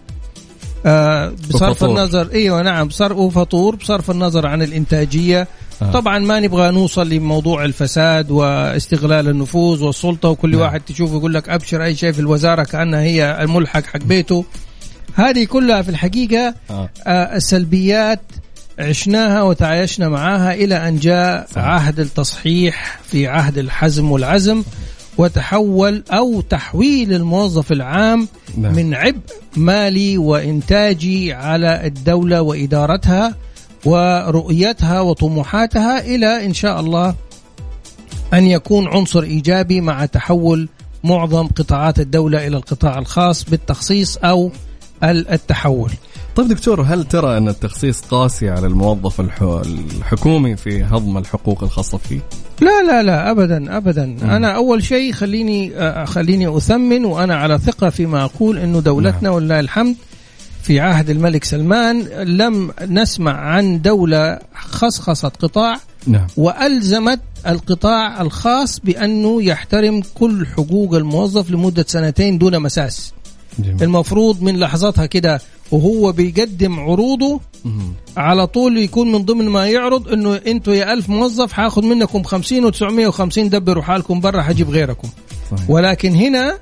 آه 0.86 1.34
بصرف 1.50 1.72
وفطور. 1.72 1.90
النظر 1.90 2.32
إيوه 2.32 2.62
نعم 2.62 2.88
بصرف 2.88 3.18
وفطور 3.18 3.76
بصرف 3.76 4.12
النظر 4.12 4.48
عن 4.48 4.62
الإنتاجية 4.62 5.48
آه. 5.82 5.92
طبعا 5.92 6.20
ما 6.20 6.40
نبغى 6.40 6.72
نوصل 6.72 7.10
لموضوع 7.10 7.66
الفساد 7.66 8.32
واستغلال 8.32 9.28
النفوذ 9.30 9.84
والسلطة 9.84 10.30
وكل 10.30 10.52
نعم. 10.52 10.62
واحد 10.62 10.82
تشوفه 10.82 11.16
يقول 11.16 11.34
لك 11.34 11.50
أبشر 11.50 11.84
أي 11.84 11.96
شيء 11.96 12.12
في 12.12 12.20
الوزارة 12.20 12.64
كأنها 12.64 13.02
هي 13.02 13.44
الملحق 13.44 13.84
حق 13.86 14.04
بيته 14.04 14.46
هذه 15.16 15.44
كلها 15.46 15.82
في 15.82 15.90
الحقيقة 15.90 16.54
آه. 16.70 16.90
آه، 17.08 17.36
السلبيات 17.36 18.22
عشناها 18.80 19.42
وتعايشنا 19.42 20.10
معاها 20.10 20.54
إلى 20.54 20.88
أن 20.88 20.98
جاء 21.00 21.48
صح. 21.56 21.62
عهد 21.62 22.00
التصحيح 22.00 23.00
في 23.04 23.28
عهد 23.28 23.58
الحزم 23.58 24.12
والعزم 24.12 24.64
وتحول 25.18 26.04
أو 26.12 26.42
تحويل 26.42 27.14
الموظف 27.14 27.72
العام 27.72 28.28
نعم. 28.58 28.76
من 28.76 28.94
عبء 28.94 29.20
مالي 29.58 30.18
وإنتاجي 30.18 31.34
على 31.34 31.88
الدولة 31.88 32.42
وإدارتها 32.42 33.36
ورؤيتها 33.86 35.02
وطموحاتها 35.02 36.00
إلى 36.00 36.46
إن 36.46 36.54
شاء 36.54 36.80
الله 36.80 37.16
أن 38.34 38.46
يكون 38.46 38.88
عنصر 38.88 39.24
إيجابي 39.24 39.82
مع 39.82 40.06
تحول 40.06 40.70
معظم 41.04 41.48
قطاعات 41.48 42.00
الدولة 42.00 42.48
إلى 42.48 42.58
القطاع 42.58 43.00
الخاص 43.00 43.44
بالتخصيص 43.44 44.18
ال- 44.18 44.52
التحول. 45.04 45.92
طيب 46.36 46.48
دكتور 46.48 46.82
هل 46.82 47.04
ترى 47.04 47.38
أن 47.38 47.48
التخصيص 47.50 48.02
قاسي 48.02 48.50
على 48.50 48.68
الموظف 48.68 49.22
الح- 49.22 49.62
الحكومي 49.98 50.56
في 50.56 50.84
هضم 50.84 51.18
الحقوق 51.18 51.64
الخاصة 51.64 51.98
فيه؟ 51.98 52.20
لا 52.62 52.84
لا 52.88 53.04
لا 53.04 53.32
ابدا 53.32 53.78
ابدا. 53.78 54.04
أنا 54.22 54.52
أول 54.56 54.84
شيء 54.84 55.12
خليني 55.14 55.76
آه، 55.78 56.06
خليني 56.06 56.58
أثمن 56.58 57.06
وأنا 57.06 57.36
على 57.36 57.58
ثقة 57.58 57.90
فيما 57.90 58.24
أقول 58.24 58.58
إنه 58.58 58.80
دولتنا 58.80 59.30
ولله 59.30 59.60
الحمد 59.60 59.96
في 60.64 60.80
عهد 60.80 61.10
الملك 61.10 61.44
سلمان 61.44 62.02
لم 62.24 62.72
نسمع 62.88 63.32
عن 63.32 63.82
دولة 63.82 64.40
خصخصت 64.56 65.32
قطاع 65.42 65.76
نعم. 66.08 66.28
وألزمت 66.38 67.20
القطاع 67.48 68.22
الخاص 68.22 68.80
بأنه 68.80 69.44
يحترم 69.44 70.02
كل 70.16 70.46
حقوق 70.58 70.96
الموظف 70.96 71.52
لمدة 71.52 71.86
سنتين 71.88 72.38
دون 72.38 72.60
مساس. 72.60 73.14
جميل 73.62 73.84
المفروض 73.84 74.42
من 74.42 74.60
لحظتها 74.60 75.06
كده 75.06 75.42
وهو 75.72 76.12
بيقدم 76.12 76.80
عروضه 76.80 77.40
مهم. 77.66 77.94
على 78.18 78.48
طول 78.48 78.78
يكون 78.78 79.12
من 79.12 79.26
ضمن 79.26 79.50
ما 79.50 79.68
يعرض 79.68 80.08
إنه 80.08 80.36
أنتوا 80.36 80.74
يا 80.74 80.94
ألف 80.94 81.10
موظف 81.10 81.60
هاخذ 81.60 81.86
منكم 81.86 82.24
50 82.24 82.72
و950 82.72 83.40
دبروا 83.40 83.84
حالكم 83.84 84.20
برا 84.20 84.42
حجيب 84.42 84.70
غيركم 84.70 85.08
صحيح. 85.52 85.70
ولكن 85.70 86.16
هنا 86.16 86.60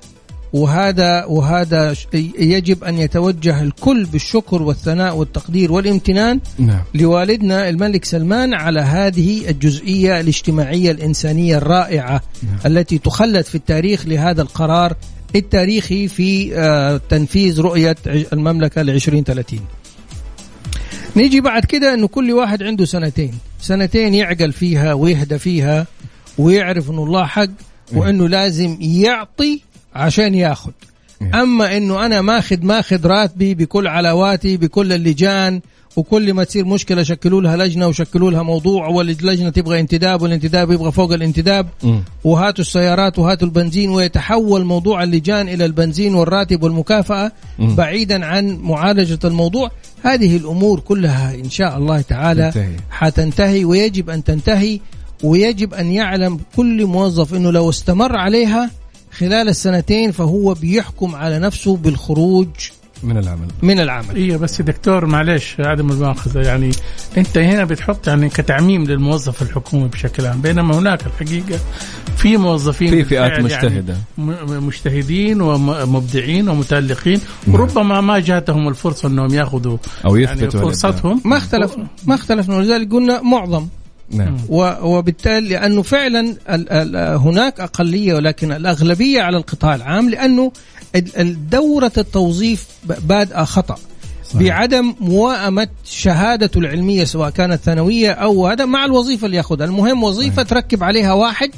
وهذا 0.53 1.25
وهذا 1.25 1.95
يجب 2.39 2.83
أن 2.83 2.97
يتوجه 2.97 3.61
الكل 3.61 4.05
بالشكر 4.05 4.61
والثناء 4.61 5.15
والتقدير 5.15 5.71
والامتنان 5.71 6.39
نعم 6.59 6.81
لوالدنا 6.95 7.69
الملك 7.69 8.05
سلمان 8.05 8.53
على 8.53 8.81
هذه 8.81 9.49
الجزئية 9.49 10.19
الاجتماعية 10.19 10.91
الإنسانية 10.91 11.57
الرائعة 11.57 12.21
التي 12.65 12.97
تخلد 12.97 13.45
في 13.45 13.55
التاريخ 13.55 14.07
لهذا 14.07 14.41
القرار 14.41 14.93
التاريخي 15.35 16.07
في 16.07 16.55
آه، 16.55 17.01
تنفيذ 17.09 17.61
رؤية 17.61 17.95
ع- 18.07 18.21
المملكة 18.33 18.81
ل 18.81 18.89
2030 18.89 19.59
نيجي 21.15 21.41
بعد 21.41 21.65
كده 21.65 21.93
إنه 21.93 22.07
كل 22.07 22.31
واحد 22.31 22.63
عنده 22.63 22.85
سنتين. 22.85 23.33
سنتين 23.61 24.13
يعقل 24.13 24.53
فيها 24.53 24.93
ويهدى 24.93 25.37
فيها 25.39 25.87
ويعرف 26.37 26.89
إنه 26.89 27.03
الله 27.03 27.25
حق 27.25 27.47
وإنه 27.93 28.27
لازم 28.29 28.77
يعطي 28.81 29.61
عشان 29.95 30.35
ياخذ 30.35 30.71
أما 31.33 31.77
إنه 31.77 32.05
أنا 32.05 32.21
ماخذ 32.21 32.65
ماخذ 32.65 33.05
راتبي 33.07 33.53
بكل 33.53 33.87
علاواتي 33.87 34.57
بكل 34.57 34.93
اللجان 34.93 35.61
وكل 35.97 36.33
ما 36.33 36.43
تصير 36.43 36.65
مشكلة 36.65 37.03
شكلوا 37.03 37.41
لها 37.41 37.57
لجنة 37.57 37.87
وشكلوا 37.87 38.31
لها 38.31 38.43
موضوع 38.43 38.87
واللجنة 38.87 39.49
تبغى 39.49 39.79
انتداب 39.79 40.21
والانتداب 40.21 40.71
يبغى 40.71 40.91
فوق 40.91 41.13
الانتداب. 41.13 41.67
وهاتوا 42.23 42.61
السيارات 42.63 43.19
وهاتوا 43.19 43.47
البنزين 43.47 43.89
ويتحول 43.89 44.65
موضوع 44.65 45.03
اللجان 45.03 45.49
إلى 45.49 45.65
البنزين 45.65 46.15
والراتب 46.15 46.63
والمكافأة 46.63 47.31
مم. 47.59 47.75
بعيدا 47.75 48.25
عن 48.25 48.57
معالجة 48.61 49.19
الموضوع 49.25 49.71
هذه 50.03 50.37
الأمور 50.37 50.79
كلها 50.79 51.35
إن 51.35 51.49
شاء 51.49 51.77
الله 51.77 52.01
تعالى 52.01 52.51
تنتهي. 52.51 52.75
حتنتهي 52.89 53.65
ويجب 53.65 54.09
أن 54.09 54.23
تنتهي 54.23 54.79
ويجب 55.23 55.73
أن 55.73 55.91
يعلم 55.91 56.39
كل 56.55 56.85
موظف 56.85 57.33
إنه 57.33 57.51
لو 57.51 57.69
استمر 57.69 58.17
عليها 58.17 58.71
خلال 59.11 59.49
السنتين 59.49 60.11
فهو 60.11 60.53
بيحكم 60.53 61.15
على 61.15 61.39
نفسه 61.39 61.77
بالخروج 61.77 62.47
من 63.03 63.17
العمل. 63.17 63.47
من 63.61 63.79
العمل. 63.79 64.15
أيوه 64.15 64.37
بس 64.37 64.59
يا 64.59 64.65
دكتور 64.65 65.05
معلش 65.05 65.55
عدم 65.59 65.89
المؤاخذه 65.91 66.39
يعني 66.39 66.71
أنت 67.17 67.37
هنا 67.37 67.65
بتحط 67.65 68.07
يعني 68.07 68.29
كتعميم 68.29 68.83
للموظف 68.83 69.41
الحكومي 69.41 69.87
بشكل 69.87 70.25
عام 70.25 70.41
بينما 70.41 70.79
هناك 70.79 70.99
الحقيقة 71.07 71.59
في 72.17 72.37
موظفين 72.37 72.89
في 72.91 73.03
فئات 73.03 73.41
بالفعل 73.41 73.43
مجتهدة. 73.65 73.97
يعني 74.17 74.59
مجتهدين 74.59 75.41
ومبدعين 75.41 76.49
ومتالقين 76.49 77.21
وربما 77.47 78.01
ما 78.01 78.19
جاتهم 78.19 78.67
الفرصة 78.67 79.07
أنهم 79.07 79.33
يأخذوا 79.33 79.77
أو 80.05 80.15
يعني 80.15 80.31
يثبتوا 80.41 80.59
الإبداع. 80.59 80.91
فرصتهم. 80.91 81.21
ما 81.25 81.37
اختلف 81.37 81.75
ما 82.05 82.15
اختلفنا 82.15 82.55
ولذلك 82.55 82.91
قلنا 82.91 83.21
معظم. 83.21 83.67
نعم. 84.11 84.37
وبالتالي 84.49 85.49
لأنه 85.49 85.81
فعلا 85.81 86.19
ال- 86.49 86.69
ال- 86.71 87.17
هناك 87.17 87.59
أقلية 87.59 88.13
ولكن 88.13 88.51
الأغلبية 88.51 89.21
على 89.21 89.37
القطاع 89.37 89.75
العام 89.75 90.09
لأنه 90.09 90.51
دورة 91.51 91.91
التوظيف 91.97 92.65
ب- 92.83 93.07
بادئه 93.07 93.43
خطأ. 93.43 93.75
صحيح. 94.33 94.41
بعدم 94.47 94.95
موائمة 94.99 95.67
شهادته 95.85 96.57
العلمية 96.57 97.03
سواء 97.03 97.29
كانت 97.29 97.61
ثانوية 97.63 98.11
أو 98.11 98.47
هذا 98.47 98.65
مع 98.65 98.85
الوظيفة 98.85 99.25
اللي 99.25 99.37
ياخذها. 99.37 99.65
المهم 99.65 100.03
وظيفة 100.03 100.43
تركب 100.43 100.83
عليها 100.83 101.13
واحد 101.13 101.51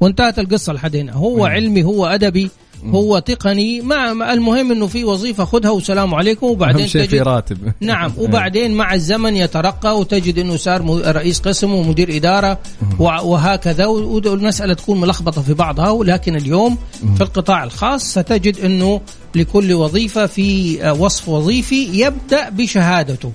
وانتهت 0.00 0.38
القصة 0.38 0.72
لحد 0.72 0.96
هنا. 0.96 1.12
هو 1.12 1.46
علمي 1.46 1.82
هو 1.84 2.06
أدبي 2.06 2.50
هو 2.90 3.18
تقني. 3.18 3.80
مع 3.80 4.32
المهم 4.32 4.72
إنه 4.72 4.86
في 4.86 5.04
وظيفة 5.04 5.44
خدها 5.44 5.70
والسلام 5.70 6.14
عليكم 6.14 6.46
وبعدين 6.46 6.86
شيء 6.86 7.02
في 7.02 7.08
تجد 7.08 7.22
راتب. 7.22 7.58
نعم 7.80 8.12
وبعدين 8.18 8.74
مع 8.74 8.94
الزمن 8.94 9.36
يترقى 9.36 9.98
وتجد 9.98 10.38
إنه 10.38 10.56
صار 10.56 11.02
رئيس 11.16 11.40
قسم 11.40 11.74
ومدير 11.74 12.16
إدارة 12.16 12.58
وهكذا. 12.98 13.86
والمسألة 13.86 14.74
تكون 14.74 15.00
ملخبطة 15.00 15.42
في 15.42 15.54
بعضها 15.54 15.90
ولكن 15.90 16.36
اليوم 16.36 16.78
في 17.16 17.20
القطاع 17.20 17.64
الخاص 17.64 18.04
ستجد 18.04 18.58
إنه 18.58 19.00
لكل 19.34 19.72
وظيفة 19.72 20.26
في 20.26 20.78
آه، 20.84 20.92
وصف 20.92 21.28
وظيفي 21.28 21.88
يبدأ 21.92 22.48
بشهادته. 22.48 23.32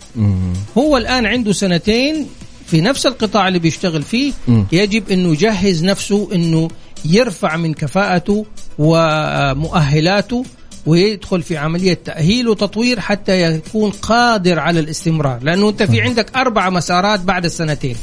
هو 0.78 0.98
الآن 0.98 1.26
عنده 1.26 1.52
سنتين 1.52 2.28
في 2.66 2.82
نفس 2.82 3.06
القطاع 3.06 3.48
اللي 3.48 3.60
بيشتغل 3.60 4.04
فيه. 4.04 4.34
يجب 4.72 5.10
إنه 5.12 5.32
يجهز 5.32 5.84
نفسه 5.84 6.30
إنه 6.34 6.68
يرفع 7.06 7.58
من 7.58 7.74
كفاءته 7.74 8.46
ومؤهلاته 8.80 10.46
ويدخل 10.86 11.42
في 11.42 11.58
عملية 11.58 12.00
تأهيل 12.06 12.48
وتطوير 12.48 13.00
حتى 13.00 13.42
يكون 13.42 13.92
قادر 13.92 14.60
على 14.60 14.80
الاستمرار. 14.80 15.40
لأنه 15.44 15.70
أنت 15.70 15.84
في 15.84 16.02
عندك 16.02 16.38
أربع 16.38 16.70
مسارات 16.70 17.20
بعد 17.20 17.46
السنتين. 17.46 17.96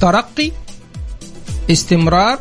ترقي 0.00 0.50
استمرار 1.70 2.38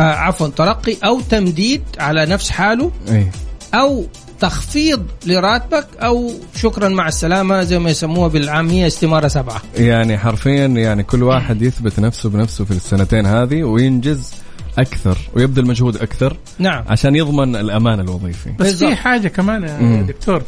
آه 0.00 0.02
عفوا 0.02 0.48
ترقي 0.48 0.96
أو 1.04 1.20
تمديد 1.20 1.82
على 1.98 2.26
نفس 2.26 2.50
حاله 2.50 2.92
أي. 3.08 3.30
أو 3.74 4.06
تخفيض 4.40 5.06
لراتبك 5.26 5.86
أو 5.98 6.32
شكرا 6.56 6.88
مع 6.88 7.08
السلامة 7.08 7.62
زي 7.62 7.78
ما 7.78 7.90
يسموها 7.90 8.28
بالعامية 8.28 8.86
استمارة 8.86 9.28
سبعة. 9.28 9.62
يعني 9.76 10.18
حرفيا 10.18 10.66
يعني 10.66 11.02
كل 11.02 11.22
واحد 11.22 11.62
يثبت 11.62 12.00
نفسه 12.00 12.28
بنفسه 12.28 12.64
في 12.64 12.70
السنتين 12.70 13.26
هذه 13.26 13.62
وينجز 13.62 14.30
أكثر 14.78 15.18
ويبذل 15.34 15.66
مجهود 15.66 15.96
أكثر 15.96 16.36
نعم 16.58 16.84
عشان 16.88 17.16
يضمن 17.16 17.56
الأمان 17.56 18.00
الوظيفي 18.00 18.50
بس. 18.58 18.84
في 18.84 18.96
حاجة 18.96 19.28
كمان 19.28 19.62
يا 19.62 19.78
مم. 19.80 20.06
دكتور 20.06 20.42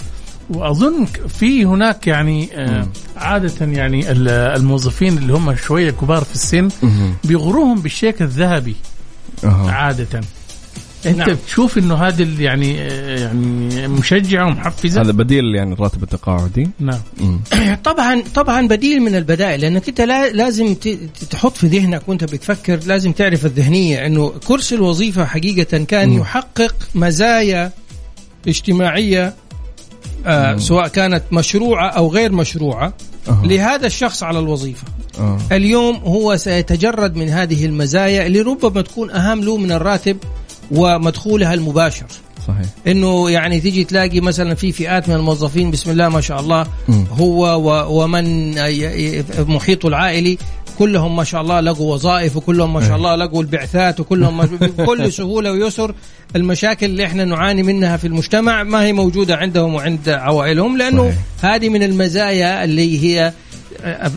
وأظن 0.50 1.04
في 1.28 1.64
هناك 1.64 2.06
يعني 2.06 2.48
آه 2.54 2.86
عادة 3.16 3.66
يعني 3.66 4.10
ال- 4.12 4.28
الموظفين 4.28 5.18
اللي 5.18 5.32
هم 5.32 5.54
شوية 5.56 5.90
كبار 5.90 6.24
في 6.24 6.34
السن. 6.34 6.68
بيغروهم 7.24 7.80
بالشيك 7.80 8.22
الذهبي. 8.22 8.76
عادة 9.44 10.20
انت 11.06 11.18
نعم. 11.18 11.32
بتشوف 11.32 11.78
انه 11.78 11.94
هذا 11.94 12.42
يعني 12.42 12.80
آه، 12.80 13.18
يعني 13.18 13.88
مشجعة 13.88 14.46
ومحفزة 14.46 15.00
هذا 15.00 15.12
بديل 15.12 15.54
يعني 15.54 15.72
الراتب 15.72 16.02
التقاعدي 16.02 16.68
نعم. 16.80 17.00
طبعا 17.84 18.22
طبعا 18.34 18.68
بديل 18.68 19.00
من 19.00 19.14
البدائل 19.14 19.60
لانك 19.60 19.88
انت 19.88 20.00
لا 20.00 20.32
لازم 20.32 20.74
تحط 21.30 21.56
في 21.56 21.66
ذهنك 21.66 22.08
وأنت 22.08 22.24
بتفكر 22.24 22.80
لازم 22.86 23.12
تعرف 23.12 23.46
الذهنية 23.46 24.06
إنه 24.06 24.32
كرسي 24.46 24.74
الوظيفة 24.74 25.24
حقيقة 25.24 25.84
كان 25.84 26.08
مم. 26.08 26.18
يحقق 26.18 26.74
مزايا 26.94 27.72
اجتماعية 28.48 29.34
آه 30.26 30.56
سواء 30.56 30.88
كانت 30.88 31.22
مشروعة 31.32 31.88
أو 31.88 32.08
غير 32.08 32.32
مشروعة 32.32 32.94
أها. 33.28 33.46
لهذا 33.46 33.86
الشخص 33.86 34.22
على 34.22 34.38
الوظيفة 34.38 34.84
آه. 35.18 35.38
اليوم 35.52 35.96
هو 35.96 36.36
سيتجرد 36.36 37.16
من 37.16 37.28
هذه 37.28 37.66
المزايا 37.66 38.26
اللي 38.26 38.40
ربما 38.40 38.82
تكون 38.82 39.10
أهم 39.10 39.40
له 39.40 39.56
من 39.56 39.72
الراتب 39.72 40.16
ومدخولها 40.72 41.54
المباشر 41.54 42.06
صحيح 42.48 42.66
إنه 42.86 43.30
يعني 43.30 43.60
تيجي 43.60 43.84
تلاقي 43.84 44.20
مثلا 44.20 44.54
في 44.54 44.72
فئات 44.72 45.08
من 45.08 45.14
الموظفين 45.14 45.70
بسم 45.70 45.90
الله 45.90 46.08
ما 46.08 46.20
شاء 46.20 46.40
الله. 46.40 46.66
هو 47.10 47.60
ومن 48.02 48.54
محيطه 49.38 49.88
العائلي 49.88 50.38
كلهم 50.78 51.16
ما 51.16 51.24
شاء 51.24 51.40
الله 51.40 51.60
لقوا 51.60 51.94
وظائف 51.94 52.36
وكلهم 52.36 52.72
ما 52.72 52.88
شاء 52.88 52.96
الله 52.96 53.16
لقوا 53.16 53.42
البعثات 53.42 54.00
وكلهم 54.00 54.46
بكل 54.46 55.12
سهولة 55.18 55.52
ويسر 55.52 55.94
المشاكل 56.36 56.86
اللي 56.86 57.06
إحنا 57.06 57.24
نعاني 57.24 57.62
منها 57.62 57.96
في 57.96 58.06
المجتمع 58.06 58.62
ما 58.62 58.84
هي 58.84 58.92
موجودة 58.92 59.36
عندهم 59.36 59.74
وعند 59.74 60.08
عوائلهم 60.08 60.78
لأنه. 60.78 61.14
هذه 61.42 61.68
من 61.68 61.82
المزايا 61.82 62.64
اللي 62.64 63.04
هي 63.04 63.32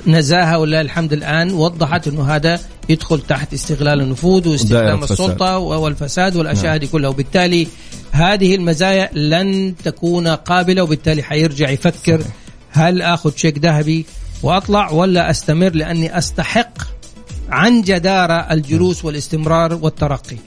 نزاهة 0.07 0.59
ولله 0.59 0.81
الحمد 0.81 1.13
الآن 1.13 1.53
وضحت 1.53 2.07
إنه 2.07 2.35
هذا 2.35 2.59
يدخل 2.89 3.21
تحت 3.21 3.53
استغلال 3.53 4.01
النفوذ 4.01 4.49
واستخدام. 4.49 5.03
السلطة 5.03 5.57
والفساد 5.57 6.35
والاشياء 6.35 6.75
هذه 6.75 6.85
كلها 6.85 7.09
وبالتالي 7.09 7.67
هذه 8.11 8.55
المزايا 8.55 9.09
لن 9.13 9.75
تكون 9.83 10.27
قابلة 10.27 10.83
وبالتالي 10.83 11.23
حيرجع 11.23 11.69
يفكر 11.69 12.21
هل 12.71 13.01
آخذ 13.01 13.35
شيك 13.35 13.57
ذهبي 13.57 14.05
وأطلع 14.43 14.91
ولا 14.91 15.29
أستمر 15.29 15.69
لأني 15.69 16.17
أستحق 16.17 16.77
عن 17.49 17.81
جداره 17.81 18.33
الجلوس 18.33 19.05
والاستمرار 19.05 19.73
والترقي. 19.73 20.37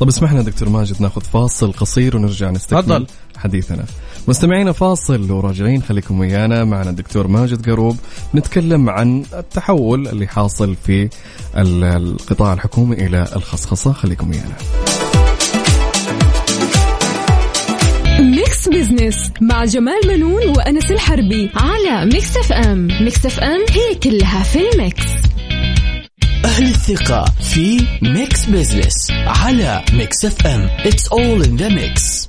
طب 0.00 0.08
اسمح 0.08 0.32
لنا 0.32 0.42
دكتور 0.42 0.68
ماجد 0.68 1.02
ناخذ 1.02 1.20
فاصل 1.20 1.72
قصير 1.72 2.16
ونرجع 2.16 2.50
نستكمل. 2.50 3.06
حديثنا 3.36 3.84
مستمعينا 4.28 4.72
فاصل 4.72 5.30
وراجعين 5.32 5.82
خليكم 5.82 6.20
ويانا. 6.20 6.64
معنا 6.64 6.90
الدكتور 6.90 7.26
ماجد 7.26 7.70
قاروب. 7.70 7.96
نتكلم 8.34 8.90
عن 8.90 9.24
التحول 9.34 10.08
اللي 10.08 10.26
حاصل 10.26 10.76
في 10.86 11.08
ال- 11.56 11.84
القطاع 11.84 12.52
الحكومي 12.52 13.06
إلى 13.06 13.28
الخصخصة. 13.36 13.92
خليكم 13.92 14.30
ويانا. 14.30 14.54
Mix 18.20 18.68
Business 18.68 19.30
مع 19.40 19.64
جمال 19.64 20.00
بنون 20.08 20.48
وأنس 20.56 20.90
الحربي 20.90 21.50
على 21.56 22.04
Mix 22.12 22.36
FM. 22.36 22.86
Mix 23.00 23.26
FM 23.26 23.60
هي 23.70 23.94
كلها 23.94 24.42
في 24.42 24.58
ال 24.72 24.78
mix. 24.78 25.02
أهل 26.44 26.64
الثقة 26.66 27.24
في 27.40 27.86
Mix 28.02 28.44
Business 28.46 29.10
على 29.10 29.84
Mix 29.92 30.24
FM. 30.24 30.68
It's 30.84 31.04
all 31.08 31.46
in 31.46 31.60
the 31.62 31.70
mix. 31.70 32.28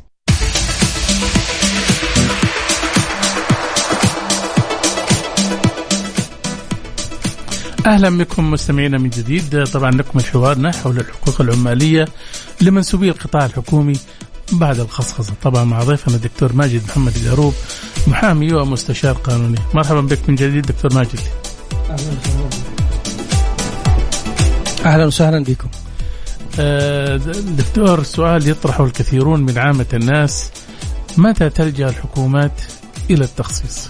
أهلا 7.85 8.17
بكم 8.17 8.51
مستمعينا 8.51 8.97
من 8.97 9.09
جديد 9.09 9.63
طبعا 9.63 9.91
نكمل 9.91 10.25
حوارنا 10.25 10.71
حول 10.71 10.97
الحقوق 10.97 11.41
العمالية 11.41 12.05
لمنسوبي 12.61 13.09
القطاع 13.09 13.45
الحكومي 13.45 13.93
بعد 14.51 14.79
الخصخصة 14.79 15.33
طبعا 15.43 15.63
مع 15.63 15.83
ضيفنا 15.83 16.15
الدكتور 16.15 16.53
ماجد 16.53 16.81
محمد 16.87 17.13
قاروب 17.27 17.53
محامي 18.07 18.53
ومستشار 18.53 19.13
قانوني 19.13 19.57
مرحبا 19.73 20.01
بك 20.01 20.29
من 20.29 20.35
جديد 20.35 20.65
دكتور 20.65 20.93
ماجد 20.93 21.19
أهلا 24.85 25.05
وسهلا 25.05 25.43
بكم. 25.43 25.67
آه، 26.59 27.17
دكتور 27.57 28.03
سؤال 28.03 28.49
يطرحه 28.49 28.85
الكثيرون 28.85 29.39
من 29.39 29.57
عامة 29.57 29.85
الناس 29.93 30.49
متى 31.17 31.49
تلجأ 31.49 31.89
الحكومات 31.89 32.61
إلى 33.09 33.23
التخصيص؟ 33.23 33.87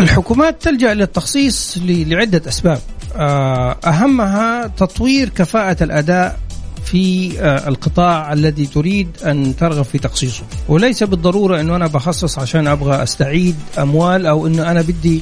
الحكومات 0.00 0.62
تلجأ 0.62 0.92
إلى 0.92 1.04
التخصيص 1.04 1.78
ل- 1.78 2.08
لعدة 2.10 2.42
أسباب. 2.48 2.78
آه، 3.16 3.76
أهمها 3.84 4.66
تطوير 4.66 5.28
كفاءة 5.28 5.84
الأداء 5.84 6.38
في 6.84 7.32
آه، 7.40 7.68
القطاع 7.68 8.32
الذي 8.32 8.66
تريد 8.66 9.08
أن 9.26 9.56
ترغب 9.56 9.84
في 9.84 9.98
تخصيصه. 9.98 10.42
وليس 10.68 11.02
بالضرورة 11.02 11.60
إنه 11.60 11.76
أنا 11.76 11.86
بخصص 11.86 12.38
عشان 12.38 12.66
أبغى 12.66 13.02
أستعيد 13.02 13.54
أموال 13.78 14.26
أو 14.26 14.46
إنه 14.46 14.70
أنا 14.70 14.82
بدي 14.82 15.20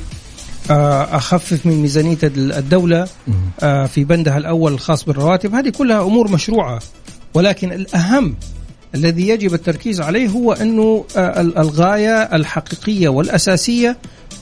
آه، 0.71 1.17
أخفف 1.17 1.67
من 1.67 1.73
ميزانية 1.83 2.19
الدولة 2.25 3.09
في 3.87 4.05
بندها 4.05 4.39
الأول 4.39 4.73
الخاص 4.73 5.05
بالرواتب. 5.05 5.55
هذه 5.55 5.69
كلها 5.69 6.03
أمور 6.03 6.31
مشروعة. 6.31 6.81
ولكن 7.35 7.73
الأهم 7.73 8.37
الذي 8.95 9.29
يجب 9.29 9.55
التركيز 9.55 10.01
عليه 10.01 10.29
هو 10.29 10.53
إنه 10.53 11.05
ال- 11.17 11.59
الغاية 11.59 12.17
الحقيقية 12.23 13.09
والأساسية 13.09 13.97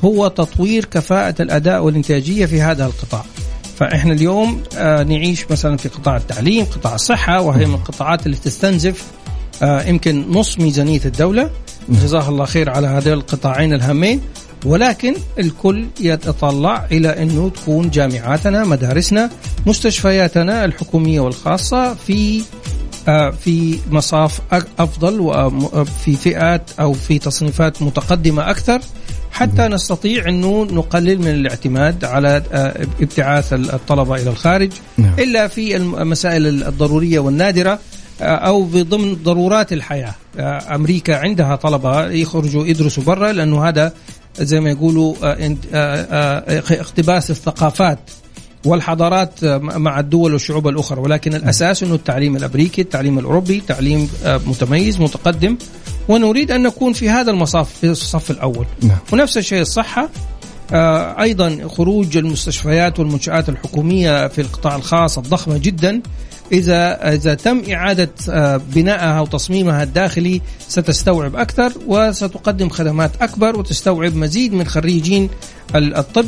هو 0.04 0.28
تطوير 0.28 0.84
كفاءة 0.84 1.42
الأداء 1.42 1.84
والإنتاجية 1.84 2.46
في 2.46 2.62
هذا 2.62 2.86
القطاع. 2.86 3.24
فإحنا 3.76 4.12
اليوم 4.12 4.62
آه، 4.76 5.02
نعيش 5.02 5.50
مثلا 5.50 5.76
في 5.76 5.88
قطاع 5.88 6.16
التعليم، 6.16 6.64
قطاع 6.64 6.94
الصحة 6.94 7.40
وهي 7.40 7.66
من 7.66 7.74
القطاعات 7.74 8.26
اللي 8.26 8.36
تستنزف 8.36 9.04
آه، 9.62 9.82
يمكن 9.82 10.30
نص 10.30 10.58
ميزانية 10.58 11.00
الدولة. 11.04 11.50
جزاه 11.88 12.28
الله 12.28 12.44
خير 12.44 12.70
على 12.70 12.86
هذين 12.86 13.12
القطاعين 13.12 13.72
الهامين. 13.72 14.20
ولكن 14.64 15.14
الكل 15.38 15.86
يتطلع 16.00 16.86
إلى 16.92 17.22
إنه 17.22 17.50
تكون 17.50 17.90
جامعاتنا 17.90 18.64
مدارسنا 18.64 19.30
مستشفياتنا 19.66 20.64
الحكومية 20.64 21.20
والخاصة 21.20 21.94
في 21.94 22.42
آه، 23.08 23.30
في 23.30 23.78
مصاف 23.90 24.40
أفضل 24.78 25.20
وفي 25.20 26.16
فئات 26.16 26.70
أو 26.80 26.92
في 26.92 27.18
تصنيفات 27.18 27.82
متقدمة 27.82 28.50
أكثر. 28.50 28.80
حتى 29.34 29.68
نستطيع 29.68 30.28
انه 30.28 30.64
نقلل 30.64 31.18
من 31.18 31.28
الاعتماد 31.28 32.04
على 32.04 32.42
آه، 32.52 32.86
ابتعاث 33.00 33.52
الطلبة 33.52 34.14
إلى 34.14 34.30
الخارج 34.30 34.72
نعم. 34.98 35.14
إلا 35.18 35.48
في 35.48 35.76
المسائل 35.76 36.46
الضرورية 36.46 37.18
والنادرة 37.18 37.78
آه، 38.20 38.24
أو 38.24 38.62
بضمن 38.62 39.14
ضرورات 39.14 39.72
الحياة 39.72 40.14
آه، 40.38 40.74
أمريكا 40.74 41.16
عندها 41.16 41.56
طلبة 41.56 42.10
يخرجوا 42.10 42.66
يدرسوا 42.66 43.02
برا 43.02 43.32
لأنه 43.32 43.68
هذا 43.68 43.92
زي 44.38 44.60
ما 44.60 44.70
يقولوا 44.70 45.14
اقتباس 46.80 47.30
الثقافات 47.30 47.98
والحضارات 48.64 49.44
مع 49.60 50.00
الدول 50.00 50.32
والشعوب 50.32 50.68
الأخرى. 50.68 51.00
ولكن 51.00 51.34
الأساس 51.34 51.82
إنه 51.82 51.94
التعليم 51.94 52.36
الأمريكي 52.36 52.82
التعليم 52.82 53.18
الأوروبي 53.18 53.62
تعليم 53.68 54.08
آه، 54.24 54.40
متميز 54.46 55.00
متقدم. 55.00 55.56
ونريد 56.08 56.50
أن 56.50 56.62
نكون 56.62 56.92
في 56.92 57.08
هذا 57.10 57.30
المصاف 57.30 57.70
في 57.80 57.86
الصف 57.90 58.30
الأول. 58.30 58.66
نعم. 58.82 58.98
ونفس 59.12 59.38
الشيء 59.38 59.60
الصحة 59.60 60.08
آه، 60.72 61.22
أيضا 61.22 61.58
خروج 61.68 62.16
المستشفيات 62.16 62.98
والمنشآت 63.00 63.48
الحكومية 63.48 64.28
في 64.28 64.40
القطاع 64.40 64.76
الخاص 64.76 65.18
الضخمة 65.18 65.58
جدا. 65.58 66.00
إذا 66.52 67.12
إذا 67.14 67.34
تم 67.34 67.62
إعادة 67.72 68.10
آه، 68.30 68.60
بنائها 68.74 69.20
وتصميمها 69.20 69.82
الداخلي 69.82 70.40
ستستوعب 70.68 71.36
أكثر 71.36 71.72
وستقدم 71.86 72.68
خدمات 72.68 73.10
أكبر 73.22 73.58
وتستوعب 73.58 74.16
مزيد 74.16 74.52
من 74.54 74.66
خريجين 74.66 75.30
ال- 75.74 75.94
الطب. 75.96 76.26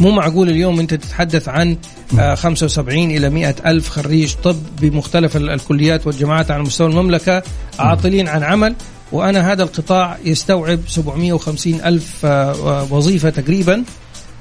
مو 0.00 0.10
معقول 0.10 0.48
اليوم 0.50 0.80
أنت 0.80 0.94
تتحدث 0.94 1.48
عن 1.48 1.76
آه، 2.18 2.34
75 2.34 3.10
إلى 3.10 3.30
100 3.30 3.54
ألف 3.66 3.88
خريج 3.88 4.34
طب 4.44 4.56
بمختلف 4.80 5.36
ال- 5.36 5.50
الكليات 5.50 6.06
والجامعات 6.06 6.50
على 6.50 6.62
مستوى 6.62 6.86
المملكة 6.86 7.42
عاطلين 7.78 8.28
عن 8.28 8.42
عمل 8.42 8.74
وأنا 9.12 9.52
هذا 9.52 9.62
القطاع 9.62 10.18
يستوعب 10.24 10.80
750 10.88 11.80
ألف 11.84 12.26
آه، 12.26 12.52
آه، 12.82 12.86
وظيفة 12.92 13.30
تقريبا 13.30 13.84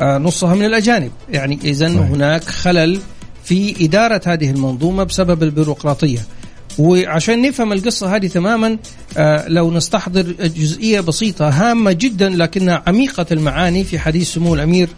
آه، 0.02 0.17
نصها 0.17 0.56
من 0.56 0.65
الأجانب. 0.65 1.12
يعني 1.30 1.60
اذا 1.63 1.88
هناك 1.88 2.43
خلل 2.43 3.00
في 3.43 3.86
إدارة 3.86 4.22
هذه 4.26 4.50
المنظومة 4.52 5.04
بسبب 5.04 5.43
البيروقراطية. 5.43 6.19
وعشان 6.77 7.41
نفهم 7.41 7.73
القصة 7.73 8.15
هذه 8.15 8.27
تماما 8.27 8.77
آه، 9.17 9.47
لو 9.47 9.71
نستحضر 9.71 10.36
جزئية 10.41 10.99
بسيطة 10.99 11.49
هامة 11.49 11.91
جدا 11.91 12.29
لكنها 12.29 12.84
عميقة 12.88 13.25
المعاني 13.32 13.84
في 13.84 13.99
حديث 13.99 14.34
سمو 14.34 14.55
الأمير 14.55 14.89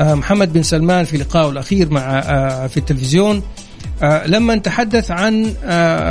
آه، 0.00 0.14
محمد 0.14 0.52
بن 0.52 0.62
سلمان 0.62 1.04
في 1.04 1.16
لقائه 1.16 1.50
الأخير 1.50 1.90
مع 1.90 2.18
آه، 2.18 2.66
في 2.66 2.76
التلفزيون. 2.76 3.42
لما 4.26 4.56
تحدث 4.56 5.10
عن 5.10 5.54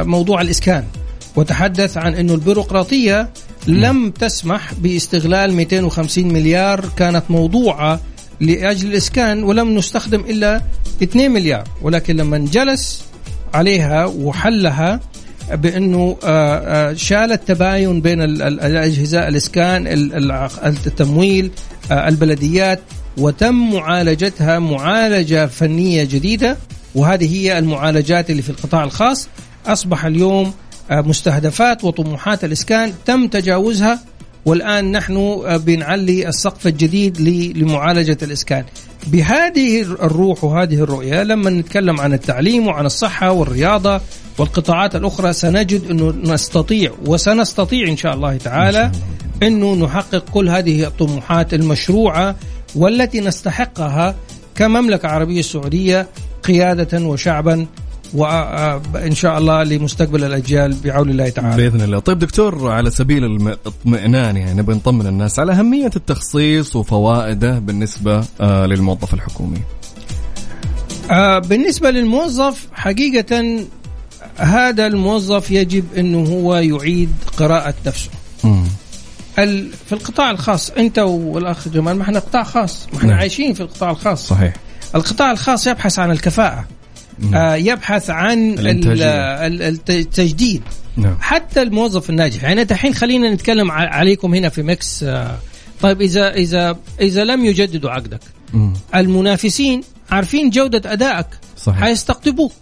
موضوع 0.08 0.42
الإسكان 0.42 0.84
وتحدث 1.36 1.98
عن 1.98 2.14
أنه 2.14 2.34
البيروقراطية 2.34 3.30
لم 3.68 4.12
تسمح 4.12 4.74
باستغلال 4.74 5.54
250 5.54 6.34
مليار 6.34 6.90
كانت 6.98 7.24
موضوعة 7.30 8.00
لأجل 8.40 8.88
الإسكان 8.88 9.44
ولم 9.44 9.78
نستخدم 9.78 10.20
إلا 10.20 10.62
2 11.04 11.32
مليار. 11.32 11.64
ولكن 11.82 12.16
لما 12.16 12.38
جلس 12.38 13.04
عليها 13.54 14.06
وحلها 14.06 15.00
بأنه 15.54 16.18
آه، 16.24 16.90
آه، 16.90 16.94
شال 16.94 17.32
التباين 17.32 18.02
بين 18.02 18.22
ال- 18.22 18.42
ال- 18.42 18.60
الأجهزة 18.62 19.28
الإسكان 19.28 19.88
التمويل 20.68 21.52
آه، 21.92 22.08
البلديات 22.08 22.80
وتم 23.18 23.74
معالجتها 23.74 24.60
معالجة 24.60 25.46
فنية 25.46 26.04
جديدة 26.04 26.58
وهذه 26.96 27.36
هي 27.38 27.58
المعالجات 27.60 28.30
اللي 28.30 28.42
في 28.42 28.50
القطاع 28.50 28.84
الخاص 28.84 29.28
أصبح 29.66 30.06
اليوم 30.06 30.54
مستهدفات 30.92 31.84
وطموحات 31.84 32.44
الإسكان 32.44 32.94
تم 33.06 33.28
تجاوزها 33.28 34.00
والآن 34.46 34.92
نحن 34.92 35.42
بنعلي 35.58 36.28
السقف 36.28 36.68
الجديد 36.68 37.22
لمعالجة 37.58 38.18
الإسكان. 38.24 38.64
بهذه 39.08 39.82
الروح 39.82 40.44
وهذه 40.44 40.76
الرؤيه 40.76 41.24
لما 41.24 41.50
نتكلم 41.50 42.02
عن 42.02 42.14
التعليم 42.14 42.68
وعن 42.68 42.86
الصحة 42.86 43.32
والرياضة 43.32 44.02
والقطاعات 44.38 44.96
الأخرى 44.96 45.34
سنجد 45.34 45.92
أنه 45.92 46.34
نستطيع 46.34 46.92
وسنستطيع 47.06 47.88
إن 47.88 47.98
شاء 47.98 48.14
الله 48.14 48.38
تعالى 48.38 48.92
أنه 49.44 49.76
نحقق 49.76 50.30
كل 50.30 50.50
هذه 50.50 50.88
الطموحات 50.88 51.54
المشروعة 51.54 52.36
والتي 52.76 53.20
نستحقها 53.22 54.16
كمملكة 54.56 55.08
عربية 55.08 55.42
سعوديه 55.42 56.08
قيادة 56.44 57.06
وشعبا 57.06 57.66
وإن 58.14 59.16
شاء 59.16 59.38
الله 59.38 59.64
لمستقبل 59.64 60.24
الأجيال 60.24 60.76
بعون 60.84 61.10
الله 61.10 61.30
تعالى. 61.30 61.70
بإذن 61.70 61.82
الله 61.82 62.00
طيب 62.00 62.20
دكتور 62.20 62.72
على 62.72 62.90
سبيل 62.90 63.26
الاطمئنان 63.26 64.38
يعني 64.38 64.54
نبي 64.54 64.74
نطمن 64.74 65.08
الناس 65.08 65.40
على 65.40 65.52
أهمية 65.54 65.92
التخصيص 65.96 66.76
وفوائده 66.76 67.60
بالنسبة 67.60 68.24
آه 68.42 68.66
للموظف 68.66 69.14
الحكومي 69.14 69.62
آه 71.12 71.40
بالنسبة 71.40 71.92
للموظف 71.92 72.68
حقيقة 72.74 73.64
هذا 74.38 74.88
الموظف 74.88 75.52
يجب 75.52 75.86
أنه 75.98 76.24
هو 76.30 76.56
يعيد 76.56 77.14
قراءة 77.38 77.74
نفسه 77.86 78.10
مم. 78.44 78.64
في 79.86 79.92
القطاع 79.92 80.32
الخاص 80.32 80.70
أنت 80.70 81.00
والأخ 81.00 81.68
جمال 81.68 81.96
ما 81.96 82.04
إحنا 82.04 82.20
قطاع 82.20 82.44
خاص 82.44 82.88
ما 82.94 83.00
إحنا 83.00 83.10
نعم. 83.10 83.20
عايشين 83.20 83.54
في 83.54 83.62
القطاع 83.62 83.92
الخاص 83.92 84.28
صحيح 84.28 84.54
القطاع 84.96 85.32
الخاص 85.32 85.68
يبحث 85.68 86.00
عن 86.00 86.12
الكفاءة 86.12 86.60
آه 86.60 86.66
يبحث 87.56 88.10
عن 88.10 88.56
التجديد. 89.90 90.62
نعم. 90.98 91.18
حتى 91.20 91.62
الموظف 91.62 92.10
الناجح. 92.10 92.44
يعني 92.44 92.62
الحين 92.62 92.94
خلينا 92.94 93.34
نتكلم 93.34 93.72
عليكم 93.72 94.34
هنا 94.34 94.50
في 94.50 94.64
ميكس 94.64 95.04
آه. 95.04 95.38
طيب 95.82 96.02
إذا 96.02 96.34
إذا 96.34 96.78
إذا 97.02 97.24
لم 97.24 97.46
يجددوا 97.46 97.92
عقدك 97.92 98.20
مم. 98.54 98.74
المنافسين 98.96 99.82
عارفين 100.12 100.50
جودة 100.50 100.94
أدائك 100.94 101.28
صحيح. 101.58 101.80
حيستقطبوك. 101.82 102.54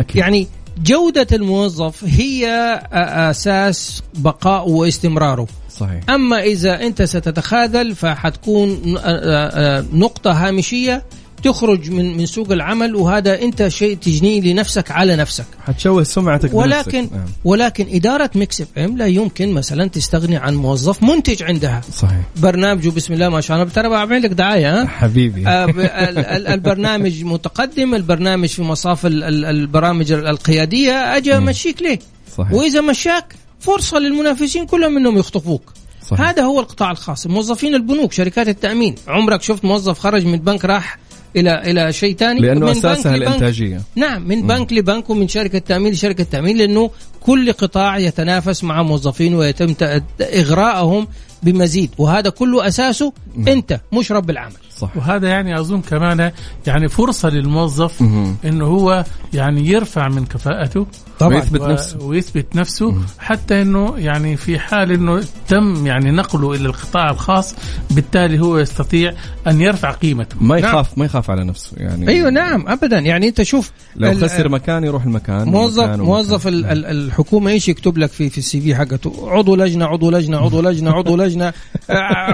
أكيد. 0.00 0.16
يعني 0.16 0.48
جودة 0.84 1.26
الموظف 1.32 2.04
هي 2.04 2.46
أ- 2.82 2.88
أساس 3.30 4.02
بقائه 4.14 4.68
واستمراره. 4.70 5.46
صحيح. 5.70 6.10
أما 6.10 6.42
إذا 6.42 6.86
أنت 6.86 7.02
ستتخاذل 7.02 7.94
فحتكون 7.94 8.80
نقطة 9.92 10.30
هامشية 10.32 11.02
تخرج 11.46 11.90
من 11.90 12.16
من 12.16 12.26
سوق 12.26 12.52
العمل 12.52 12.96
وهذا 12.96 13.42
أنت 13.42 13.68
شيء 13.68 13.96
تجنيه 13.96 14.40
لنفسك 14.40 14.90
على 14.90 15.16
نفسك. 15.16 15.44
حتشوه 15.66 16.02
سمعتك 16.02 16.54
ولكن 16.54 17.00
بنفسك. 17.00 17.12
نعم. 17.16 17.26
ولكن 17.44 17.86
إدارة 17.90 18.30
Mix 18.34 18.60
FM 18.60 18.98
لا 18.98 19.06
يمكن 19.06 19.52
مثلا 19.52 19.88
تستغني 19.88 20.36
عن 20.36 20.54
موظف 20.54 21.02
منتج 21.02 21.42
عندها. 21.42 21.80
صحيح. 21.92 22.20
برنامجه 22.36 22.90
بسم 22.90 23.12
الله 23.14 23.28
ما 23.28 23.40
شاء 23.40 23.56
الله. 23.56 23.70
ترى 23.70 23.88
بعمل 23.88 24.22
لك 24.22 24.30
دعاية 24.30 24.82
ها؟ 24.82 24.86
حبيبي. 24.86 25.46
آه، 25.48 25.64
البرنامج 26.54 27.24
متقدم 27.24 27.94
البرنامج 27.94 28.48
في 28.48 28.62
مصاف 28.62 29.06
ال- 29.06 29.24
ال- 29.24 29.44
البرامج 29.44 30.12
القيادية. 30.12 31.16
أجي 31.16 31.36
أمشيك 31.36 31.82
ليه؟ 31.82 31.98
صحيح. 32.38 32.52
وإذا 32.52 32.80
مشاك 32.80 33.34
فرصة 33.60 33.98
للمنافسين 33.98 34.66
كلهم 34.66 34.92
منهم 34.92 35.18
يخطفوك. 35.18 35.72
صحيح. 36.10 36.20
هذا 36.20 36.42
هو 36.42 36.60
القطاع 36.60 36.90
الخاص. 36.90 37.26
موظفين 37.26 37.74
البنوك 37.74 38.12
شركات 38.12 38.48
التأمين. 38.48 38.94
عمرك 39.08 39.42
شفت 39.42 39.64
موظف 39.64 39.98
خرج 39.98 40.26
من 40.26 40.36
بنك 40.36 40.64
راح 40.64 40.98
إلى 41.36 41.70
إلى 41.70 41.92
شيء 41.92 42.16
ثاني 42.16 42.40
لأنه 42.40 42.66
من 42.66 42.70
أساسها 42.70 43.12
بنك 43.12 43.22
لبنك. 43.22 43.28
الإنتاجية 43.28 43.80
نعم 43.96 44.28
من 44.28 44.46
بنك 44.46 44.72
لبنك 44.72 45.10
ومن 45.10 45.28
شركة 45.28 45.58
تأمين 45.58 45.92
لشركة 45.92 46.24
تأمين 46.24 46.56
لأنه 46.56 46.90
كل 47.20 47.52
قطاع 47.52 47.98
يتنافس 47.98 48.64
مع 48.64 48.82
موظفين 48.82 49.34
ويتم 49.34 49.74
إغراءهم 50.20 51.06
بمزيد. 51.52 51.90
وهذا 51.98 52.30
كله 52.30 52.66
أساسه 52.66 53.12
أنت 53.48 53.80
مش 53.92 54.12
رب 54.12 54.30
العمل. 54.30 54.52
صح. 54.78 54.96
وهذا 54.96 55.28
يعني 55.28 55.60
أظن 55.60 55.80
كمان 55.80 56.32
يعني 56.66 56.88
فرصة 56.88 57.28
للموظف. 57.28 58.02
إنه 58.44 58.64
هو 58.66 59.04
يعني 59.34 59.68
يرفع 59.68 60.08
من 60.08 60.24
كفاءته 60.26 60.86
ويثبت 61.22 61.60
و- 61.60 61.66
نفسه. 61.66 62.02
ويثبت 62.04 62.56
نفسه 62.56 62.94
حتى 63.18 63.62
إنه 63.62 63.94
يعني 63.98 64.36
في 64.36 64.58
حال 64.58 64.92
إنه 64.92 65.22
تم 65.48 65.86
يعني 65.86 66.10
نقله 66.10 66.52
إلى 66.52 66.66
القطاع 66.66 67.10
الخاص 67.10 67.54
بالتالي 67.90 68.40
هو 68.40 68.58
يستطيع 68.58 69.12
أن 69.46 69.60
يرفع 69.60 69.90
قيمته. 69.90 70.36
ما 70.40 70.60
نعم. 70.60 70.68
يخاف 70.70 70.98
ما 70.98 71.04
يخاف 71.04 71.30
على 71.30 71.44
نفسه 71.44 71.70
يعني. 71.76 72.08
أيوه 72.08 72.30
نعم 72.30 72.64
ابدا. 72.68 72.98
يعني 72.98 73.28
أنت 73.28 73.42
شوف 73.42 73.72
لو 73.96 74.10
ال- 74.10 74.20
خسر 74.20 74.48
مكان 74.48 74.84
يروح 74.84 75.04
المكان 75.04 75.48
موظف 75.48 75.78
مكان 75.82 76.00
ومكان. 76.00 76.06
موظف 76.06 76.46
ال- 76.48 76.66
ال- 76.66 76.86
ال- 76.86 77.06
الحكومة 77.06 77.50
إيش 77.50 77.68
يكتب 77.68 77.98
لك 77.98 78.10
في 78.10 78.30
في 78.30 78.38
السي 78.38 78.60
في 78.60 78.74
حقته؟ 78.74 79.12
عضو 79.30 79.56
لجنة 79.56 79.84
عضو 79.86 80.10
لجنة 80.10 80.38
عضو 80.38 80.60
لجنة 80.62 80.90
عضو 80.90 81.16
لجنة. 81.16 81.35
آه، 81.42 81.52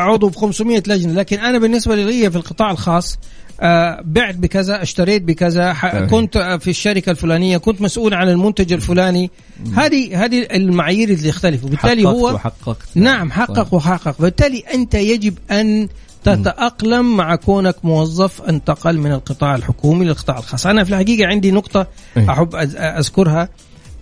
عضو 0.01 0.31
في 0.31 0.39
500 0.39 0.83
لجنة. 0.87 1.13
لكن 1.13 1.39
أنا 1.39 1.59
بالنسبة 1.59 1.95
لي 1.95 2.31
في 2.31 2.37
القطاع 2.37 2.71
الخاص 2.71 3.19
آه، 3.61 4.01
بعت 4.05 4.35
بكذا 4.35 4.83
اشتريت 4.83 5.23
بكذا. 5.23 5.73
كنت 6.11 6.37
آه، 6.37 6.57
في 6.57 6.71
الشركة 6.71 7.11
الفلانية 7.11 7.57
كنت 7.57 7.81
مسؤول 7.81 8.15
عن 8.15 8.29
المنتج 8.29 8.73
الفلاني. 8.73 9.31
هذه 9.75 10.25
هذه 10.25 10.47
المعايير 10.53 11.09
اللي 11.09 11.29
يختلف 11.29 11.65
وبالتالي 11.65 12.05
هو 12.09 12.35
وحققت. 12.35 12.89
نعم 12.95 13.33
حقق 13.33 13.75
وحقق 13.75 14.23
بالتالي 14.23 14.65
أنت 14.75 14.95
يجب 14.95 15.39
أن 15.51 15.89
تتأقلم 16.25 17.17
مع 17.17 17.35
كونك 17.37 17.77
موظف 17.85 18.43
أنتقل 18.43 18.99
من 18.99 19.13
القطاع 19.13 19.55
الحكومي 19.55 20.05
للقطاع 20.05 20.39
الخاص. 20.39 20.67
أنا 20.67 20.85
في 20.85 20.91
الحقيقة 20.91 21.29
عندي 21.29 21.51
نقطة 21.51 21.87
إيه. 22.17 22.31
أحب 22.31 22.55
أذكرها. 22.55 23.49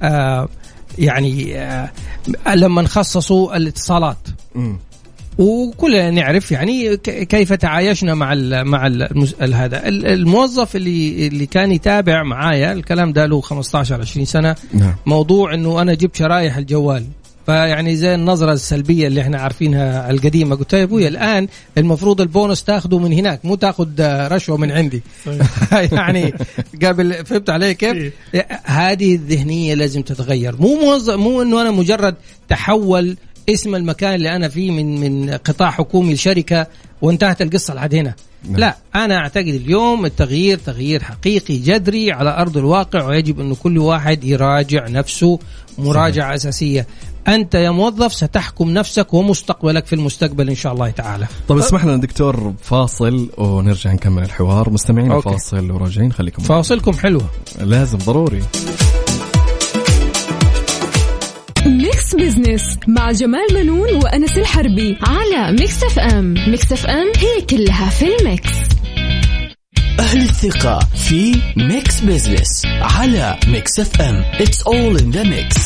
آه 0.02 0.48
يعني 0.98 1.58
آه 1.58 1.90
لما 2.54 2.86
خصصوا 2.86 3.56
الاتصالات. 3.56 4.28
وكلنا 5.38 6.10
نعرف 6.10 6.52
يعني 6.52 6.96
كيف 7.06 7.52
تعايشنا 7.52 8.14
مع 8.14 8.32
ال 8.32 8.64
مع 8.64 8.86
ال 8.86 9.54
هذا. 9.54 9.88
ال- 9.88 10.06
الموظف 10.06 10.76
اللي 10.76 11.26
اللي 11.26 11.46
كان 11.46 11.72
يتابع 11.72 12.22
معايا 12.22 12.72
الكلام 12.72 13.12
ده 13.12 13.26
له 13.26 13.40
15 13.40 14.00
20 14.00 14.26
سنة. 14.26 14.56
نعم. 14.74 14.94
موضوع 15.06 15.54
إنه 15.54 15.82
أنا 15.82 15.94
جبت 15.94 16.16
شرايح 16.16 16.56
الجوال. 16.56 17.04
فيعني 17.46 17.96
زي 17.96 18.14
النظرة 18.14 18.52
السلبية 18.52 19.06
اللي 19.06 19.20
إحنا 19.20 19.38
عارفينها 19.40 20.10
القديمة. 20.10 20.56
قلت 20.56 20.72
له 20.72 20.78
يا 20.78 20.84
ابويا 20.84 21.08
الآن 21.08 21.48
المفروض 21.78 22.20
البونص 22.20 22.62
تاخده 22.62 22.98
من 22.98 23.12
هناك 23.12 23.44
مو 23.44 23.54
تاخذ 23.54 23.88
رشوة 24.32 24.56
من 24.56 24.70
عندي. 24.72 25.02
يعني 25.92 26.34
قبل 26.84 27.24
فهمت 27.26 27.50
علي 27.50 27.74
كيف؟ 27.74 28.12
هذه 28.64 29.14
الذهنية 29.14 29.74
لازم 29.74 30.02
تتغير. 30.02 30.56
مو 30.60 30.74
موظف 30.80 31.14
مو 31.14 31.42
إنه 31.42 31.60
أنا 31.62 31.70
مجرد 31.70 32.14
تحول 32.48 33.16
اسم 33.52 33.74
المكان 33.74 34.14
اللي 34.14 34.36
أنا 34.36 34.48
فيه 34.48 34.70
من 34.70 35.00
من 35.00 35.30
قطاع 35.30 35.70
حكومي 35.70 36.14
لشركة 36.14 36.66
وانتهت 37.02 37.42
القصة 37.42 37.74
لحد 37.74 37.94
هنا. 37.94 38.14
نعم. 38.44 38.60
لا 38.60 38.76
أنا 38.94 39.16
أعتقد 39.16 39.46
اليوم 39.46 40.04
التغيير 40.04 40.58
تغيير 40.58 41.02
حقيقي 41.02 41.56
جذري 41.56 42.12
على 42.12 42.36
أرض 42.36 42.56
الواقع 42.56 43.06
ويجب 43.06 43.40
انه 43.40 43.54
كل 43.54 43.78
واحد 43.78 44.24
يراجع 44.24 44.88
نفسه 44.88 45.38
مراجعة 45.78 46.34
أساسية. 46.34 46.86
أنت 47.28 47.54
يا 47.54 47.70
موظف 47.70 48.14
ستحكم 48.14 48.70
نفسك 48.70 49.14
ومستقبلك 49.14 49.86
في 49.86 49.92
المستقبل 49.92 50.48
إن 50.48 50.54
شاء 50.54 50.72
الله 50.72 50.90
تعالى. 50.90 51.26
طيب 51.48 51.58
اسمح 51.58 51.84
لنا 51.84 51.96
دكتور 51.96 52.54
فاصل 52.62 53.30
ونرجع 53.38 53.92
نكمل 53.92 54.22
الحوار. 54.22 54.70
مستمعين 54.70 55.12
okay. 55.12 55.30
فاصل 55.30 55.70
وراجعين 55.70 56.12
خليكم 56.12 56.42
فاصلكم 56.42 56.92
حلوة. 56.92 57.30
لازم 57.60 57.98
ضروري. 57.98 58.42
Mix 62.14 62.36
Business 62.38 62.78
مع 62.88 63.12
جمال 63.12 63.46
بنون 63.54 63.94
وأنس 63.94 64.38
الحربي 64.38 64.98
على 65.02 65.52
Mix 65.52 65.82
FM 65.82 66.34
Mix 66.34 66.72
FM 66.72 67.12
هي 67.16 67.40
كلها 67.50 67.90
في 67.90 68.04
ال 68.16 68.23
mix. 68.23 68.48
أهل 70.00 70.22
الثقة 70.22 70.78
في 71.08 71.40
Mix 71.56 72.00
Business 72.00 72.66
على 72.66 73.36
Mix 73.46 73.80
FM 73.80 74.24
It's 74.38 74.62
all 74.62 75.00
in 75.02 75.16
the 75.16 75.24
mix. 75.24 75.60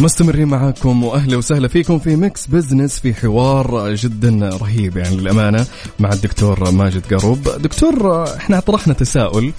مستمرين 0.00 0.48
معاكم 0.48 1.04
وأهلا 1.04 1.36
وسهلا 1.36 1.68
فيكم 1.68 1.98
في 1.98 2.16
Mix 2.16 2.46
Business 2.46 2.98
في 2.98 3.14
حوار 3.14 3.94
جدا 3.94 4.48
رهيب 4.62 4.96
يعني 4.96 5.16
للأمانة 5.16 5.66
مع 5.98 6.12
الدكتور 6.12 6.70
ماجد 6.70 7.14
قاروب. 7.14 7.48
دكتور 7.48 8.24
إحنا 8.36 8.60
طرحنا 8.60 8.94
تساؤل 8.94 9.52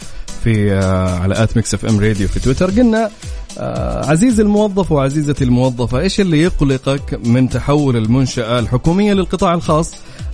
في 0.44 0.74
آه، 0.74 1.20
على 1.20 1.44
at 1.44 1.56
Mix 1.58 1.74
FM 1.74 2.00
Radio 2.00 2.28
في 2.28 2.40
تويتر. 2.40 2.72
قلنا 2.72 3.10
آه، 3.58 4.06
عزيزي 4.06 4.44
الموظف 4.44 4.92
وعزيزتي 4.92 5.44
الموظفة 5.44 6.00
إيش 6.00 6.22
اللي 6.22 6.42
يقلقك 6.42 7.20
من 7.26 7.50
تحول 7.50 7.98
المنشأة 7.98 8.60
الحكومية 8.60 9.14
للقطاع 9.14 9.54
الخاص؟ 9.54 9.94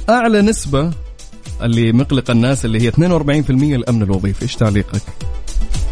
أعلى 0.10 0.42
نسبة 0.42 0.92
اللي 1.62 1.92
مقلقه 1.92 2.32
الناس 2.32 2.66
اللي 2.66 2.82
هي 2.82 2.92
42% 2.92 3.50
الأمن 3.50 4.04
الوظيفي. 4.04 4.42
إيش 4.42 4.56
تعليقك؟ 4.56 5.02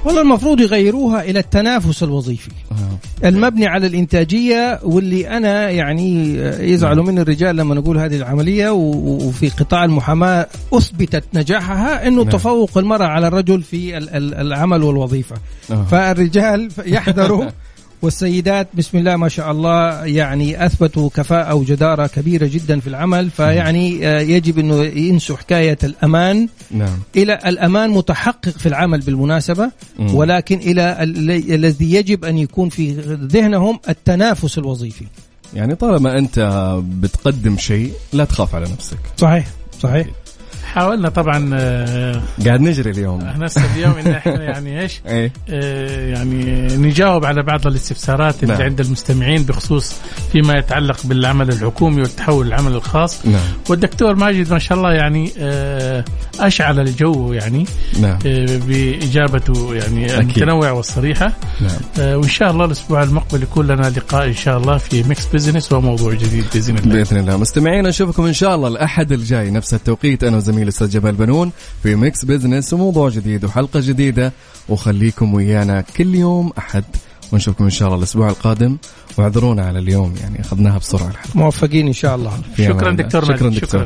والله 0.05 0.21
المفروض 0.21 0.59
يغيروها 0.59 1.23
إلى 1.23 1.39
التنافس 1.39 2.03
الوظيفي 2.03 2.49
آه. 2.71 3.27
المبني 3.27 3.67
على 3.67 3.87
الإنتاجية 3.87 4.79
واللي 4.83 5.29
أنا 5.37 5.69
يعني 5.69 6.35
يزعلوا 6.71 7.03
مني 7.05 7.21
الرجال 7.21 7.55
لما 7.55 7.75
نقول 7.75 7.97
هذه 7.97 8.15
العملية 8.15 8.69
وفي 8.69 9.49
قطاع 9.49 9.85
المحاماة 9.85 10.47
أثبتت 10.73 11.23
نجاحها 11.33 12.07
إنه 12.07 12.21
نعم. 12.23 12.29
تفوق 12.31 12.77
المرأة 12.77 13.05
على 13.05 13.27
الرجل 13.27 13.61
في 13.63 13.97
ال- 13.97 14.09
ال- 14.09 14.33
العمل 14.33 14.83
والوظيفة 14.83 15.35
آه. 15.71 15.83
فالرجال 15.91 16.69
يحذروا 16.85 17.45
والسيدات 18.03 18.67
بسم 18.73 18.97
الله 18.97 19.15
ما 19.15 19.29
شاء 19.29 19.51
الله 19.51 20.05
يعني 20.05 20.65
أثبتوا 20.65 21.09
كفاءة 21.09 21.53
وجدارة 21.55 22.07
كبيرة 22.07 22.45
جدا 22.47 22.79
في 22.79 22.87
العمل 22.87 23.29
فيعني 23.29 24.07
آه، 24.07 24.19
يجب 24.19 24.59
إنه 24.59 24.83
ينسوا 24.83 25.37
حكاية 25.37 25.77
الأمان. 25.83 26.47
نعم. 26.71 26.99
إلى 27.15 27.33
الأمان 27.45 27.89
متحقق 27.89 28.49
في 28.49 28.65
العمل 28.65 28.99
بالمناسبة 28.99 29.71
مم. 29.99 30.15
ولكن 30.15 30.57
إلى 30.57 31.03
ال- 31.03 31.53
الذي 31.53 31.93
يجب 31.93 32.25
أن 32.25 32.37
يكون 32.37 32.69
في 32.69 32.91
ذهنهم 33.31 33.79
التنافس 33.89 34.57
الوظيفي. 34.57 35.05
يعني 35.53 35.75
طالما 35.75 36.17
أنت 36.17 36.39
بتقدم 36.99 37.57
شيء 37.57 37.93
لا 38.13 38.25
تخاف 38.25 38.55
على 38.55 38.65
نفسك. 38.65 38.97
صحيح 39.17 39.47
صحيح. 39.79 40.07
حاولنا 40.73 41.09
طبعا 41.09 41.49
آه، 41.53 42.21
قاعد 42.45 42.61
نجري 42.61 42.91
اليوم. 42.91 43.19
نفس 43.37 43.57
اليوم 43.57 43.93
إن 43.93 44.07
إحنا 44.11 44.43
يعني 44.51 44.81
إيش 44.81 45.01
إيه. 45.07 45.33
آه، 45.49 46.09
يعني 46.09 46.67
نجاوب 46.77 47.25
على 47.25 47.43
بعض 47.43 47.67
الاستفسارات 47.67 48.43
اللي 48.43 48.53
نعم. 48.53 48.63
عند 48.63 48.79
المستمعين 48.79 49.43
بخصوص 49.43 49.95
فيما 50.31 50.53
يتعلق 50.53 50.97
بالعمل 51.03 51.49
الحكومي 51.49 52.01
والتحول 52.01 52.47
للعمل 52.47 52.71
الخاص. 52.71 53.25
نعم. 53.25 53.41
والدكتور 53.69 54.15
ماجد 54.15 54.53
ما 54.53 54.59
شاء 54.59 54.77
الله 54.77 54.93
يعني 54.93 55.31
آه، 55.39 56.05
أشعل 56.39 56.79
الجو 56.79 57.33
يعني 57.33 57.65
نعم. 58.01 58.19
بإجابته 58.67 59.75
يعني. 59.75 60.19
المتنوعة 60.19 60.73
والصريحة. 60.73 61.33
نعم. 61.61 62.17
وإن 62.17 62.29
شاء 62.29 62.51
الله 62.51 62.65
الأسبوع 62.65 63.03
المقبل 63.03 63.43
يكون 63.43 63.67
لنا 63.67 63.89
لقاء 63.89 64.27
إن 64.27 64.33
شاء 64.33 64.57
الله 64.57 64.77
في 64.77 65.03
ميكس 65.03 65.25
بزنس 65.33 65.73
وموضوع 65.73 66.13
جديد 66.13 66.45
بإذن 66.53 66.77
الله. 66.77 66.93
بإذن 66.93 67.17
الله. 67.17 67.37
مستمعينا 67.37 67.89
نشوفكم 67.89 68.25
إن 68.25 68.33
شاء 68.33 68.55
الله 68.55 68.67
الأحد 68.67 69.11
الجاي. 69.11 69.51
نفس 69.51 69.73
التوقيت 69.73 70.23
أنا 70.23 70.37
وزميلي 70.37 70.62
الاستاذ 70.63 70.89
جمال 70.89 71.15
بنون 71.15 71.51
في 71.83 71.95
Mix 71.95 72.25
Business 72.25 72.73
وموضوع 72.73 73.09
جديد 73.09 73.45
وحلقة 73.45 73.79
جديدة. 73.79 74.33
وخليكم 74.69 75.33
ويانا 75.33 75.81
كل 75.81 76.15
يوم 76.15 76.51
أحد. 76.57 76.83
ونشوفكم 77.31 77.63
إن 77.63 77.69
شاء 77.69 77.87
الله 77.87 77.97
الأسبوع 77.97 78.29
القادم. 78.29 78.77
واعذرونا 79.17 79.65
على 79.65 79.79
اليوم 79.79 80.15
يعني 80.21 80.41
أخذناها 80.41 80.77
بسرعة 80.77 81.07
الحلقة. 81.07 81.39
موفقين 81.39 81.87
إن 81.87 81.93
شاء 81.93 82.15
الله. 82.15 82.37
شكرا. 82.57 82.91
دكتور 82.91 83.25
شكرا 83.25 83.49
دكتور. 83.49 83.85